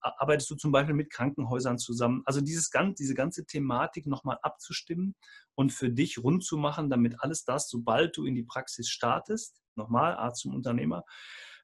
Arbeitest 0.00 0.50
du 0.50 0.56
zum 0.56 0.70
Beispiel 0.70 0.94
mit 0.94 1.10
Krankenhäusern 1.10 1.78
zusammen? 1.78 2.22
Also 2.26 2.42
dieses, 2.42 2.70
diese 2.98 3.14
ganze 3.14 3.46
Thematik 3.46 4.06
nochmal 4.06 4.38
abzustimmen 4.42 5.14
und 5.54 5.72
für 5.72 5.88
dich 5.88 6.22
rund 6.22 6.44
zu 6.44 6.58
machen, 6.58 6.90
damit 6.90 7.22
alles 7.22 7.44
das, 7.44 7.70
sobald 7.70 8.16
du 8.16 8.26
in 8.26 8.34
die 8.34 8.42
Praxis 8.42 8.88
startest, 8.90 9.62
nochmal 9.76 10.14
Arzt 10.14 10.42
zum 10.42 10.54
Unternehmer, 10.54 11.04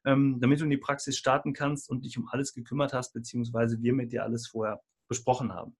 ähm, 0.07 0.39
damit 0.41 0.61
du 0.61 0.65
in 0.65 0.71
die 0.71 0.79
Praxis 0.79 1.19
starten 1.19 1.53
kannst 1.53 1.91
und 1.91 2.05
dich 2.05 2.17
um 2.17 2.29
alles 2.29 2.55
gekümmert 2.55 2.95
hast, 2.95 3.13
beziehungsweise 3.13 3.83
wir 3.83 3.93
mit 3.93 4.13
dir 4.13 4.23
alles 4.23 4.47
vorher 4.47 4.81
besprochen 5.07 5.53
haben. 5.53 5.77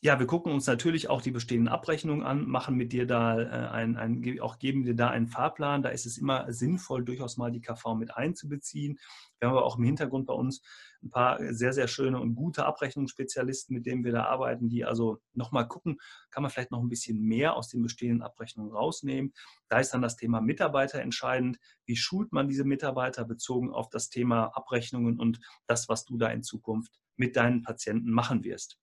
Ja, 0.00 0.20
wir 0.20 0.28
gucken 0.28 0.52
uns 0.52 0.68
natürlich 0.68 1.10
auch 1.10 1.20
die 1.22 1.32
bestehenden 1.32 1.66
Abrechnungen 1.66 2.24
an, 2.24 2.46
machen 2.46 2.76
mit 2.76 2.92
dir 2.92 3.04
da 3.04 3.40
äh, 3.40 3.68
ein, 3.68 3.96
ein, 3.96 4.38
auch 4.40 4.60
geben 4.60 4.84
dir 4.84 4.94
da 4.94 5.10
einen 5.10 5.26
Fahrplan. 5.26 5.82
Da 5.82 5.88
ist 5.88 6.06
es 6.06 6.18
immer 6.18 6.52
sinnvoll, 6.52 7.04
durchaus 7.04 7.36
mal 7.36 7.50
die 7.50 7.60
KV 7.60 7.96
mit 7.96 8.16
einzubeziehen. 8.16 9.00
Wir 9.40 9.48
haben 9.48 9.56
aber 9.56 9.66
auch 9.66 9.76
im 9.76 9.82
Hintergrund 9.82 10.26
bei 10.26 10.34
uns 10.34 10.62
ein 11.02 11.10
paar 11.10 11.40
sehr, 11.52 11.72
sehr 11.72 11.88
schöne 11.88 12.20
und 12.20 12.36
gute 12.36 12.64
Abrechnungsspezialisten, 12.64 13.74
mit 13.74 13.86
denen 13.86 14.04
wir 14.04 14.12
da 14.12 14.26
arbeiten, 14.26 14.68
die 14.68 14.84
also 14.84 15.18
nochmal 15.32 15.66
gucken, 15.66 15.98
kann 16.30 16.44
man 16.44 16.52
vielleicht 16.52 16.70
noch 16.70 16.80
ein 16.80 16.88
bisschen 16.88 17.20
mehr 17.20 17.56
aus 17.56 17.66
den 17.66 17.82
bestehenden 17.82 18.22
Abrechnungen 18.22 18.72
rausnehmen. 18.72 19.32
Da 19.68 19.80
ist 19.80 19.92
dann 19.92 20.02
das 20.02 20.14
Thema 20.14 20.40
Mitarbeiter 20.40 21.00
entscheidend. 21.00 21.58
Wie 21.86 21.96
schult 21.96 22.30
man 22.32 22.46
diese 22.46 22.64
Mitarbeiter 22.64 23.24
bezogen 23.24 23.72
auf 23.72 23.88
das 23.90 24.10
Thema 24.10 24.56
Abrechnungen 24.56 25.18
und 25.18 25.40
das, 25.66 25.88
was 25.88 26.04
du 26.04 26.18
da 26.18 26.28
in 26.28 26.44
Zukunft 26.44 27.00
mit 27.16 27.34
deinen 27.34 27.62
Patienten 27.62 28.12
machen 28.12 28.44
wirst? 28.44 28.78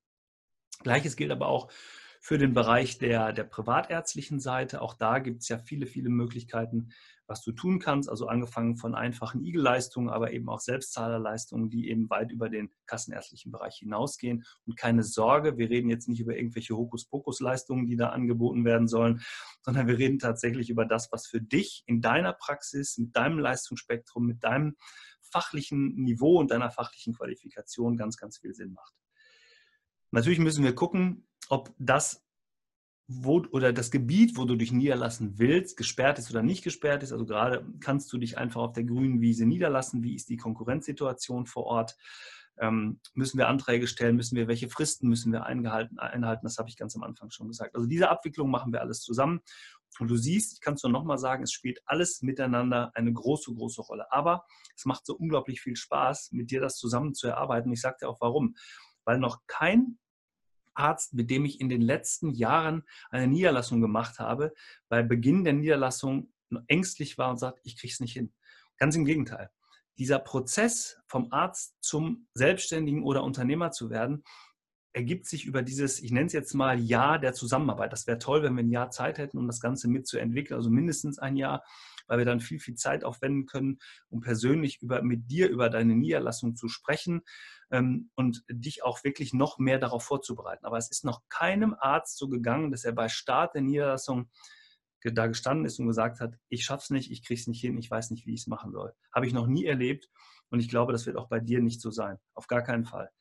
Gleiches 0.84 1.16
gilt 1.16 1.32
aber 1.32 1.48
auch 1.48 1.72
für 2.26 2.40
den 2.40 2.56
Bereich 2.56 2.98
der, 2.98 3.34
der 3.34 3.44
privatärztlichen 3.44 4.40
Seite. 4.40 4.82
Auch 4.82 4.96
da 4.96 5.20
gibt 5.20 5.44
es 5.44 5.48
ja 5.48 5.60
viele, 5.60 5.86
viele 5.86 6.10
Möglichkeiten, 6.10 6.90
was 7.28 7.44
du 7.44 7.52
tun 7.52 7.78
kannst. 7.78 8.10
Also 8.10 8.26
angefangen 8.26 8.78
von 8.78 8.96
einfachen 8.96 9.46
Igel-Leistungen, 9.46 10.10
aber 10.10 10.34
eben 10.34 10.50
auch 10.50 10.60
Selbstzahlerleistungen, 10.60 11.70
die 11.70 11.88
eben 11.88 12.10
weit 12.10 12.32
über 12.32 12.50
den 12.50 12.72
kassenärztlichen 12.88 13.52
Bereich 13.52 13.76
hinausgehen. 13.76 14.44
Und 14.66 14.76
keine 14.76 15.04
Sorge, 15.04 15.60
wir 15.60 15.70
reden 15.70 15.92
jetzt 15.92 16.10
nicht 16.10 16.20
über 16.20 16.36
irgendwelche 16.36 16.76
Hokuspokus-Leistungen, 16.76 17.86
die 17.86 17.96
da 17.96 18.10
angeboten 18.10 18.66
werden 18.66 18.88
sollen, 18.88 19.22
sondern 19.62 19.88
wir 19.88 20.00
reden 20.00 20.18
tatsächlich 20.18 20.72
über 20.72 20.86
das, 20.86 21.12
was 21.12 21.28
für 21.28 21.42
dich 21.42 21.84
in 21.86 22.02
deiner 22.02 22.34
Praxis, 22.34 22.98
mit 22.98 23.16
deinem 23.16 23.38
Leistungsspektrum, 23.38 24.26
mit 24.26 24.44
deinem 24.44 24.78
fachlichen 25.22 25.94
Niveau 25.94 26.40
und 26.40 26.50
deiner 26.50 26.72
fachlichen 26.72 27.14
Qualifikation 27.14 27.98
ganz, 27.98 28.18
ganz 28.18 28.40
viel 28.40 28.56
Sinn 28.56 28.74
macht. 28.74 28.96
Natürlich 30.12 30.40
müssen 30.40 30.64
wir 30.64 30.76
gucken, 30.76 31.28
ob 31.50 31.74
das 31.78 32.26
wo, 33.08 33.44
oder 33.52 33.72
das 33.72 33.92
Gebiet, 33.92 34.36
wo 34.36 34.46
du 34.46 34.56
dich 34.56 34.72
niederlassen 34.72 35.38
willst, 35.38 35.78
gesperrt 35.78 36.18
ist 36.18 36.32
oder 36.32 36.42
nicht 36.42 36.64
gesperrt 36.64 37.04
ist. 37.04 37.12
Also 37.12 37.26
gerade 37.26 37.66
kannst 37.80 38.12
du 38.12 38.18
dich 38.18 38.38
einfach 38.38 38.62
auf 38.62 38.74
der 38.74 38.84
grünen 38.84 39.22
Wiese 39.22 39.46
niederlassen. 39.46 40.04
Wie 40.04 40.16
ist 40.16 40.30
die 40.30 40.38
Konkurrenzsituation 40.38 41.46
vor 41.46 41.66
Ort? 41.66 41.98
Ähm, 42.58 43.00
müssen 43.14 43.38
wir 43.38 43.48
Anträge 43.48 43.86
stellen? 43.86 44.16
Müssen 44.16 44.36
wir, 44.36 44.48
welche 44.48 44.70
Fristen 44.70 45.08
müssen 45.08 45.32
wir 45.32 45.46
einhalten? 45.46 45.98
Das 46.44 46.58
habe 46.58 46.70
ich 46.70 46.78
ganz 46.78 46.96
am 46.96 47.04
Anfang 47.04 47.30
schon 47.30 47.48
gesagt. 47.48 47.76
Also 47.76 47.88
diese 47.88 48.10
Abwicklung 48.10 48.50
machen 48.50 48.74
wir 48.74 48.82
alles 48.82 49.02
zusammen. 49.02 49.42
Und 50.00 50.10
du 50.10 50.18
siehst, 50.18 50.54
ich 50.54 50.62
kann 50.62 50.74
es 50.74 50.84
nur 50.84 50.92
nochmal 50.92 51.18
sagen, 51.18 51.44
es 51.44 51.52
spielt 51.52 51.80
alles 51.86 52.22
miteinander 52.22 52.92
eine 52.96 53.14
große, 53.14 53.54
große 53.54 53.82
Rolle. 53.82 54.12
Aber 54.12 54.46
es 54.76 54.86
macht 54.86 55.06
so 55.06 55.16
unglaublich 55.16 55.62
viel 55.62 55.76
Spaß, 55.76 56.32
mit 56.32 56.50
dir 56.50 56.60
das 56.60 56.78
zusammen 56.78 57.14
zu 57.14 57.28
erarbeiten. 57.28 57.72
Ich 57.72 57.82
sage 57.82 57.98
dir 58.02 58.10
auch 58.10 58.20
warum. 58.20 58.56
Weil 59.06 59.20
noch 59.20 59.42
kein 59.48 59.98
Arzt, 60.74 61.14
mit 61.14 61.30
dem 61.30 61.46
ich 61.46 61.62
in 61.62 61.70
den 61.70 61.82
letzten 61.82 62.32
Jahren 62.32 62.84
eine 63.10 63.28
Niederlassung 63.28 63.82
gemacht 63.82 64.20
habe, 64.20 64.54
bei 64.90 65.02
Beginn 65.04 65.44
der 65.44 65.54
Niederlassung 65.54 66.34
ängstlich 66.68 67.18
war 67.18 67.32
und 67.32 67.38
sagt, 67.38 67.60
ich 67.64 67.78
kriege 67.78 67.94
es 67.94 68.00
nicht 68.00 68.14
hin. 68.14 68.34
Ganz 68.78 68.96
im 68.96 69.06
Gegenteil. 69.06 69.50
Dieser 69.98 70.20
Prozess 70.20 71.00
vom 71.08 71.32
Arzt 71.32 71.78
zum 71.80 72.28
Selbstständigen 72.34 73.04
oder 73.04 73.24
Unternehmer 73.24 73.72
zu 73.72 73.90
werden, 73.90 74.24
ergibt 74.92 75.28
sich 75.28 75.46
über 75.46 75.62
dieses, 75.62 76.02
ich 76.02 76.12
nenne 76.12 76.28
es 76.28 76.34
jetzt 76.34 76.54
mal 76.54 76.80
Jahr 76.80 77.20
der 77.20 77.34
Zusammenarbeit. 77.34 77.92
Das 77.92 78.08
wäre 78.08 78.18
toll, 78.18 78.44
wenn 78.44 78.56
wir 78.56 78.64
ein 78.64 78.72
Jahr 78.72 78.92
Zeit 78.92 79.18
hätten, 79.18 79.38
um 79.38 79.48
das 79.48 79.60
Ganze 79.60 79.90
mitzuentwickeln, 79.90 80.58
also 80.58 80.70
mindestens 80.70 81.20
ein 81.20 81.36
Jahr, 81.36 81.64
weil 82.08 82.20
wir 82.20 82.26
dann 82.26 82.40
viel, 82.40 82.60
viel 82.60 82.76
Zeit 82.76 83.04
aufwenden 83.04 83.46
können, 83.46 83.80
um 84.10 84.22
persönlich 84.22 84.82
über, 84.82 85.02
mit 85.02 85.30
dir 85.30 85.50
über 85.50 85.70
deine 85.70 85.96
Niederlassung 85.96 86.56
zu 86.56 86.70
sprechen 86.70 87.24
ähm, 87.72 88.10
und 88.16 88.44
dich 88.50 88.84
auch 88.84 89.04
wirklich 89.04 89.34
noch 89.34 89.58
mehr 89.58 89.80
darauf 89.80 90.04
vorzubereiten. 90.04 90.66
Aber 90.66 90.78
es 90.78 90.90
ist 90.90 91.06
noch 91.06 91.22
keinem 91.30 91.76
Arzt 91.80 92.18
so 92.18 92.28
gegangen, 92.28 92.72
dass 92.72 92.86
er 92.86 92.94
bei 92.94 93.10
Start 93.10 93.56
der 93.56 93.62
Niederlassung 93.62 94.30
da 95.14 95.28
gestanden 95.28 95.66
ist 95.66 95.80
und 95.80 95.86
gesagt 95.86 96.20
hat, 96.20 96.36
ich 96.50 96.66
schaff's 96.66 96.90
nicht, 96.90 97.12
ich 97.12 97.24
krieg's 97.24 97.46
nicht 97.46 97.62
hin, 97.62 97.78
ich 97.78 97.92
weiß 97.92 98.10
nicht, 98.10 98.26
wie 98.26 98.34
ich 98.34 98.42
es 98.42 98.48
machen 98.48 98.72
soll. 98.72 98.94
Habe 99.14 99.28
ich 99.28 99.34
noch 99.34 99.46
nie 99.46 99.66
erlebt 99.66 100.10
und 100.50 100.60
ich 100.60 100.70
glaube, 100.70 100.94
das 100.94 101.06
wird 101.06 101.18
auch 101.18 101.28
bei 101.28 101.40
dir 101.40 101.62
nicht 101.62 101.80
so 101.80 101.92
sein. 101.92 102.18
Auf 102.34 102.48
gar 102.48 102.64
keinen 102.64 102.86
Fall. 102.86 103.12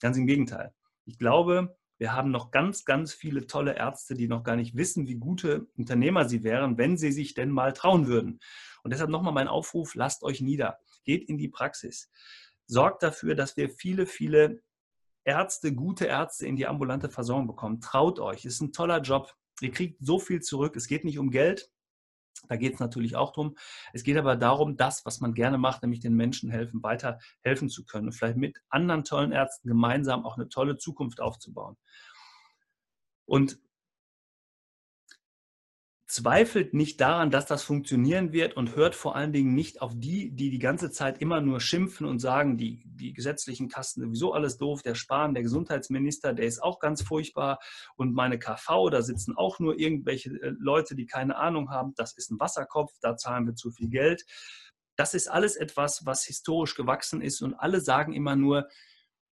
Ganz 0.00 0.16
im 0.16 0.26
Gegenteil. 0.26 0.74
Ich 1.04 1.18
glaube, 1.18 1.76
wir 1.98 2.12
haben 2.12 2.30
noch 2.30 2.50
ganz, 2.50 2.84
ganz 2.84 3.12
viele 3.12 3.46
tolle 3.46 3.76
Ärzte, 3.76 4.14
die 4.14 4.26
noch 4.26 4.42
gar 4.42 4.56
nicht 4.56 4.76
wissen, 4.76 5.06
wie 5.06 5.16
gute 5.16 5.66
Unternehmer 5.76 6.28
sie 6.28 6.42
wären, 6.42 6.76
wenn 6.76 6.96
sie 6.96 7.12
sich 7.12 7.34
denn 7.34 7.50
mal 7.50 7.72
trauen 7.72 8.06
würden. 8.06 8.40
Und 8.82 8.92
deshalb 8.92 9.10
nochmal 9.10 9.32
mein 9.32 9.48
Aufruf, 9.48 9.94
lasst 9.94 10.22
euch 10.22 10.40
nieder, 10.40 10.78
geht 11.04 11.28
in 11.28 11.38
die 11.38 11.48
Praxis. 11.48 12.10
Sorgt 12.66 13.02
dafür, 13.02 13.34
dass 13.34 13.56
wir 13.56 13.70
viele, 13.70 14.06
viele 14.06 14.62
Ärzte, 15.24 15.74
gute 15.74 16.06
Ärzte 16.06 16.46
in 16.46 16.56
die 16.56 16.66
ambulante 16.66 17.08
Versorgung 17.08 17.46
bekommen. 17.46 17.80
Traut 17.80 18.18
euch, 18.20 18.44
es 18.44 18.54
ist 18.54 18.60
ein 18.60 18.72
toller 18.72 19.00
Job. 19.00 19.34
Ihr 19.60 19.70
kriegt 19.70 20.04
so 20.04 20.18
viel 20.18 20.40
zurück. 20.40 20.76
Es 20.76 20.86
geht 20.86 21.04
nicht 21.04 21.18
um 21.18 21.30
Geld, 21.30 21.70
da 22.48 22.56
geht 22.56 22.74
es 22.74 22.80
natürlich 22.80 23.16
auch 23.16 23.32
darum. 23.32 23.56
Es 23.92 24.02
geht 24.02 24.16
aber 24.16 24.36
darum, 24.36 24.76
das, 24.76 25.04
was 25.04 25.20
man 25.20 25.34
gerne 25.34 25.58
macht, 25.58 25.82
nämlich 25.82 26.00
den 26.00 26.14
Menschen 26.14 26.50
helfen, 26.50 26.82
weiter 26.82 27.18
helfen 27.42 27.68
zu 27.68 27.84
können 27.84 28.08
und 28.08 28.12
vielleicht 28.12 28.36
mit 28.36 28.60
anderen 28.68 29.04
tollen 29.04 29.32
Ärzten 29.32 29.68
gemeinsam 29.68 30.24
auch 30.24 30.36
eine 30.36 30.48
tolle 30.48 30.76
Zukunft 30.76 31.20
aufzubauen. 31.20 31.76
Und 33.26 33.58
zweifelt 36.06 36.74
nicht 36.74 37.00
daran, 37.00 37.30
dass 37.30 37.46
das 37.46 37.62
funktionieren 37.62 38.32
wird 38.32 38.56
und 38.56 38.76
hört 38.76 38.94
vor 38.94 39.16
allen 39.16 39.32
Dingen 39.32 39.54
nicht 39.54 39.80
auf 39.80 39.92
die, 39.94 40.30
die 40.30 40.50
die 40.50 40.58
ganze 40.58 40.90
Zeit 40.90 41.20
immer 41.20 41.40
nur 41.40 41.60
schimpfen 41.60 42.06
und 42.06 42.18
sagen, 42.18 42.58
die, 42.58 42.82
die 42.84 43.14
gesetzlichen 43.14 43.68
Kassen 43.68 44.02
sowieso 44.02 44.34
alles 44.34 44.58
doof, 44.58 44.82
der 44.82 44.94
Spahn, 44.94 45.32
der 45.32 45.42
Gesundheitsminister, 45.42 46.34
der 46.34 46.44
ist 46.46 46.62
auch 46.62 46.78
ganz 46.78 47.02
furchtbar 47.02 47.58
und 47.96 48.14
meine 48.14 48.38
KV, 48.38 48.90
da 48.90 49.00
sitzen 49.00 49.36
auch 49.36 49.58
nur 49.58 49.78
irgendwelche 49.78 50.30
äh, 50.30 50.52
Leute, 50.58 50.94
die 50.94 51.06
keine 51.06 51.36
Ahnung 51.36 51.70
haben, 51.70 51.94
das 51.96 52.12
ist 52.16 52.30
ein 52.30 52.38
Wasserkopf, 52.38 52.92
da 53.00 53.16
zahlen 53.16 53.46
wir 53.46 53.54
zu 53.54 53.70
viel 53.70 53.88
Geld. 53.88 54.24
Das 54.96 55.14
ist 55.14 55.28
alles 55.28 55.56
etwas, 55.56 56.04
was 56.04 56.24
historisch 56.24 56.74
gewachsen 56.74 57.22
ist 57.22 57.40
und 57.40 57.54
alle 57.54 57.80
sagen 57.80 58.12
immer 58.12 58.36
nur, 58.36 58.68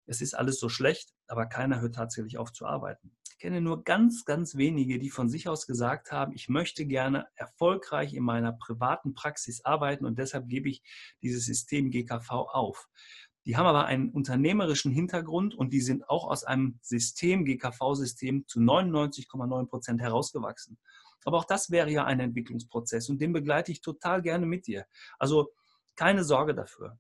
es 0.07 0.20
ist 0.20 0.35
alles 0.35 0.59
so 0.59 0.68
schlecht, 0.68 1.14
aber 1.29 1.46
keiner 1.46 1.81
hört 1.81 1.94
tatsächlich 1.94 2.38
auf 2.38 2.52
zu 2.52 2.66
arbeiten. 2.66 3.16
Ich 3.37 3.42
kenne 3.42 3.61
nur 3.61 3.85
ganz, 3.85 4.25
ganz 4.25 4.57
wenige, 4.57 4.99
die 4.99 5.11
von 5.11 5.29
sich 5.29 5.46
aus 5.46 5.66
gesagt 5.66 6.11
haben, 6.11 6.33
ich 6.33 6.49
möchte 6.49 6.87
gerne 6.87 7.27
erfolgreich 7.35 8.14
in 8.14 8.25
meiner 8.25 8.55
privaten 8.55 9.12
Praxis 9.12 9.62
arbeiten 9.62 10.07
und 10.07 10.18
deshalb 10.18 10.49
gebe 10.49 10.70
ich 10.70 10.83
dieses 11.20 11.44
System 11.44 11.90
GKV 11.90 12.31
auf. 12.31 12.88
Die 13.44 13.59
haben 13.59 13.66
aber 13.66 13.85
einen 13.85 14.09
unternehmerischen 14.09 14.90
Hintergrund 14.90 15.55
und 15.55 15.75
die 15.75 15.83
sind 15.83 16.09
auch 16.09 16.27
aus 16.27 16.44
einem 16.44 16.79
System, 16.81 17.44
GKV-System, 17.44 18.46
zu 18.46 18.59
99,9 18.59 19.66
Prozent 19.66 20.01
herausgewachsen. 20.01 20.79
Aber 21.27 21.37
auch 21.37 21.44
das 21.44 21.70
wäre 21.70 21.90
ja 21.90 22.07
ein 22.07 22.20
Entwicklungsprozess 22.20 23.11
und 23.11 23.20
den 23.20 23.35
begleite 23.35 23.70
ich 23.70 23.83
total 23.83 24.22
gerne 24.22 24.46
mit 24.46 24.66
dir. 24.66 24.87
Also 25.18 25.53
keine 25.94 26.25
Sorge 26.25 26.55
dafür. 26.55 26.99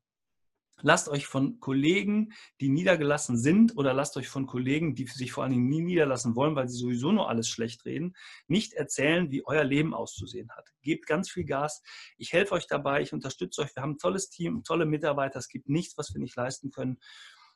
Lasst 0.82 1.08
euch 1.08 1.26
von 1.26 1.58
Kollegen, 1.58 2.32
die 2.60 2.68
niedergelassen 2.68 3.38
sind, 3.38 3.76
oder 3.76 3.94
lasst 3.94 4.16
euch 4.18 4.28
von 4.28 4.46
Kollegen, 4.46 4.94
die 4.94 5.06
sich 5.06 5.32
vor 5.32 5.42
allen 5.42 5.52
Dingen 5.52 5.68
nie 5.68 5.80
niederlassen 5.80 6.36
wollen, 6.36 6.54
weil 6.54 6.68
sie 6.68 6.76
sowieso 6.76 7.12
nur 7.12 7.30
alles 7.30 7.48
schlecht 7.48 7.86
reden, 7.86 8.14
nicht 8.46 8.74
erzählen, 8.74 9.30
wie 9.30 9.46
euer 9.46 9.64
Leben 9.64 9.94
auszusehen 9.94 10.50
hat. 10.50 10.68
Gebt 10.82 11.06
ganz 11.06 11.30
viel 11.30 11.44
Gas. 11.44 11.82
Ich 12.18 12.32
helfe 12.34 12.54
euch 12.54 12.66
dabei, 12.66 13.00
ich 13.00 13.14
unterstütze 13.14 13.62
euch. 13.62 13.74
Wir 13.74 13.82
haben 13.82 13.92
ein 13.92 13.98
tolles 13.98 14.28
Team, 14.28 14.64
tolle 14.64 14.84
Mitarbeiter. 14.84 15.38
Es 15.38 15.48
gibt 15.48 15.68
nichts, 15.68 15.96
was 15.96 16.12
wir 16.12 16.20
nicht 16.20 16.36
leisten 16.36 16.70
können. 16.70 16.98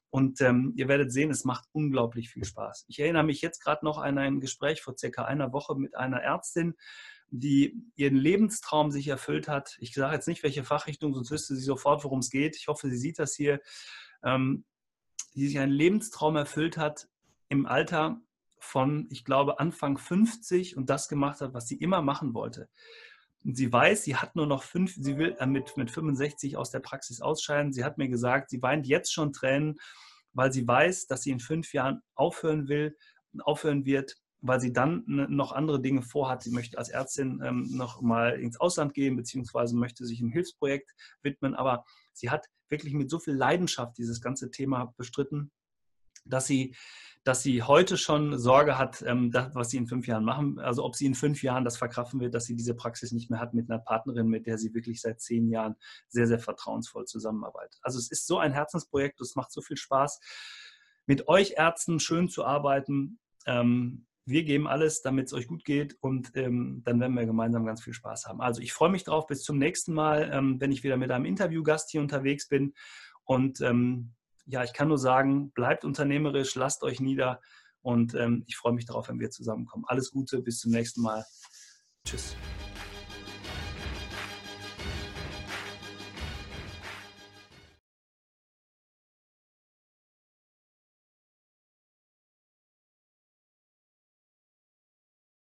Und 0.08 0.40
ähm, 0.40 0.72
ihr 0.74 0.88
werdet 0.88 1.12
sehen, 1.12 1.30
es 1.30 1.44
macht 1.44 1.68
unglaublich 1.72 2.30
viel 2.30 2.44
Spaß. 2.44 2.86
Ich 2.88 2.98
erinnere 2.98 3.22
mich 3.22 3.42
jetzt 3.42 3.62
gerade 3.62 3.84
noch 3.84 3.98
an 3.98 4.18
ein 4.18 4.40
Gespräch 4.40 4.82
vor 4.82 4.96
circa 4.98 5.24
einer 5.24 5.52
Woche 5.52 5.76
mit 5.76 5.94
einer 5.94 6.20
Ärztin, 6.20 6.74
die 7.30 7.82
ihren 7.96 8.16
Lebenstraum 8.16 8.90
sich 8.90 9.08
erfüllt 9.08 9.48
hat. 9.48 9.76
Ich 9.80 9.94
sage 9.94 10.14
jetzt 10.14 10.28
nicht, 10.28 10.42
welche 10.42 10.64
Fachrichtung, 10.64 11.14
sonst 11.14 11.30
wüsste 11.30 11.54
sie 11.54 11.62
sofort, 11.62 12.04
worum 12.04 12.20
es 12.20 12.30
geht. 12.30 12.56
Ich 12.56 12.68
hoffe, 12.68 12.90
sie 12.90 12.96
sieht 12.96 13.18
das 13.18 13.34
hier. 13.34 13.60
Ähm, 14.24 14.64
die 15.34 15.46
sich 15.46 15.58
einen 15.58 15.72
Lebenstraum 15.72 16.36
erfüllt 16.36 16.76
hat 16.76 17.08
im 17.48 17.66
Alter 17.66 18.20
von, 18.58 19.06
ich 19.10 19.24
glaube, 19.24 19.60
Anfang 19.60 19.96
50 19.96 20.76
und 20.76 20.90
das 20.90 21.08
gemacht 21.08 21.40
hat, 21.40 21.54
was 21.54 21.66
sie 21.66 21.76
immer 21.76 22.02
machen 22.02 22.34
wollte. 22.34 22.68
Und 23.44 23.56
sie 23.56 23.72
weiß, 23.72 24.02
sie 24.04 24.16
hat 24.16 24.36
nur 24.36 24.46
noch 24.46 24.62
fünf, 24.62 24.94
sie 24.94 25.16
will 25.16 25.36
äh, 25.38 25.46
mit, 25.46 25.76
mit 25.76 25.90
65 25.90 26.56
aus 26.56 26.70
der 26.70 26.80
Praxis 26.80 27.20
ausscheiden. 27.20 27.72
Sie 27.72 27.84
hat 27.84 27.96
mir 27.96 28.08
gesagt, 28.08 28.50
sie 28.50 28.60
weint 28.60 28.86
jetzt 28.86 29.12
schon 29.12 29.32
Tränen, 29.32 29.78
weil 30.32 30.52
sie 30.52 30.66
weiß, 30.66 31.06
dass 31.06 31.22
sie 31.22 31.30
in 31.30 31.40
fünf 31.40 31.72
Jahren 31.72 32.02
aufhören 32.14 32.68
will 32.68 32.96
aufhören 33.38 33.84
wird, 33.84 34.16
weil 34.42 34.60
sie 34.60 34.72
dann 34.72 35.04
noch 35.06 35.52
andere 35.52 35.80
Dinge 35.80 36.02
vorhat. 36.02 36.42
Sie 36.42 36.50
möchte 36.50 36.78
als 36.78 36.88
Ärztin 36.88 37.40
ähm, 37.44 37.68
noch 37.70 38.00
mal 38.00 38.40
ins 38.40 38.58
Ausland 38.58 38.94
gehen, 38.94 39.16
beziehungsweise 39.16 39.76
möchte 39.76 40.06
sich 40.06 40.20
einem 40.20 40.30
Hilfsprojekt 40.30 40.94
widmen. 41.22 41.54
Aber 41.54 41.84
sie 42.12 42.30
hat 42.30 42.46
wirklich 42.68 42.94
mit 42.94 43.10
so 43.10 43.18
viel 43.18 43.34
Leidenschaft 43.34 43.98
dieses 43.98 44.20
ganze 44.20 44.50
Thema 44.50 44.94
bestritten, 44.96 45.50
dass 46.24 46.46
sie, 46.46 46.74
dass 47.24 47.42
sie 47.42 47.62
heute 47.62 47.96
schon 47.96 48.38
Sorge 48.38 48.78
hat, 48.78 49.02
ähm, 49.02 49.30
das, 49.30 49.54
was 49.54 49.70
sie 49.70 49.76
in 49.76 49.86
fünf 49.86 50.06
Jahren 50.06 50.24
machen. 50.24 50.58
Also 50.58 50.84
ob 50.84 50.96
sie 50.96 51.06
in 51.06 51.14
fünf 51.14 51.42
Jahren 51.42 51.64
das 51.64 51.76
verkraften 51.76 52.20
wird, 52.20 52.34
dass 52.34 52.46
sie 52.46 52.56
diese 52.56 52.74
Praxis 52.74 53.12
nicht 53.12 53.30
mehr 53.30 53.40
hat 53.40 53.52
mit 53.52 53.70
einer 53.70 53.80
Partnerin, 53.80 54.28
mit 54.28 54.46
der 54.46 54.56
sie 54.56 54.72
wirklich 54.74 55.00
seit 55.00 55.20
zehn 55.20 55.48
Jahren 55.48 55.76
sehr, 56.08 56.26
sehr 56.26 56.38
vertrauensvoll 56.38 57.04
zusammenarbeitet. 57.04 57.78
Also 57.82 57.98
es 57.98 58.10
ist 58.10 58.26
so 58.26 58.38
ein 58.38 58.52
Herzensprojekt, 58.52 59.20
es 59.20 59.36
macht 59.36 59.52
so 59.52 59.60
viel 59.60 59.76
Spaß, 59.76 60.20
mit 61.06 61.28
euch 61.28 61.54
Ärzten 61.56 62.00
schön 62.00 62.28
zu 62.28 62.44
arbeiten. 62.44 63.18
Ähm, 63.46 64.06
wir 64.26 64.44
geben 64.44 64.68
alles, 64.68 65.02
damit 65.02 65.26
es 65.26 65.32
euch 65.32 65.48
gut 65.48 65.64
geht 65.64 65.96
und 66.00 66.32
ähm, 66.34 66.82
dann 66.84 67.00
werden 67.00 67.14
wir 67.14 67.26
gemeinsam 67.26 67.64
ganz 67.64 67.82
viel 67.82 67.94
Spaß 67.94 68.26
haben. 68.26 68.40
Also 68.40 68.60
ich 68.60 68.72
freue 68.72 68.90
mich 68.90 69.04
drauf. 69.04 69.26
Bis 69.26 69.42
zum 69.42 69.58
nächsten 69.58 69.92
Mal, 69.92 70.30
ähm, 70.32 70.60
wenn 70.60 70.72
ich 70.72 70.84
wieder 70.84 70.96
mit 70.96 71.10
einem 71.10 71.24
Interviewgast 71.24 71.90
hier 71.90 72.00
unterwegs 72.00 72.48
bin. 72.48 72.74
Und 73.24 73.60
ähm, 73.60 74.12
ja, 74.46 74.64
ich 74.64 74.72
kann 74.72 74.88
nur 74.88 74.98
sagen, 74.98 75.50
bleibt 75.52 75.84
unternehmerisch, 75.84 76.54
lasst 76.54 76.82
euch 76.82 77.00
nieder 77.00 77.40
und 77.82 78.14
ähm, 78.14 78.44
ich 78.46 78.56
freue 78.56 78.72
mich 78.72 78.86
darauf, 78.86 79.08
wenn 79.08 79.20
wir 79.20 79.30
zusammenkommen. 79.30 79.84
Alles 79.86 80.10
Gute, 80.10 80.40
bis 80.42 80.58
zum 80.58 80.72
nächsten 80.72 81.02
Mal. 81.02 81.24
Tschüss. 82.04 82.36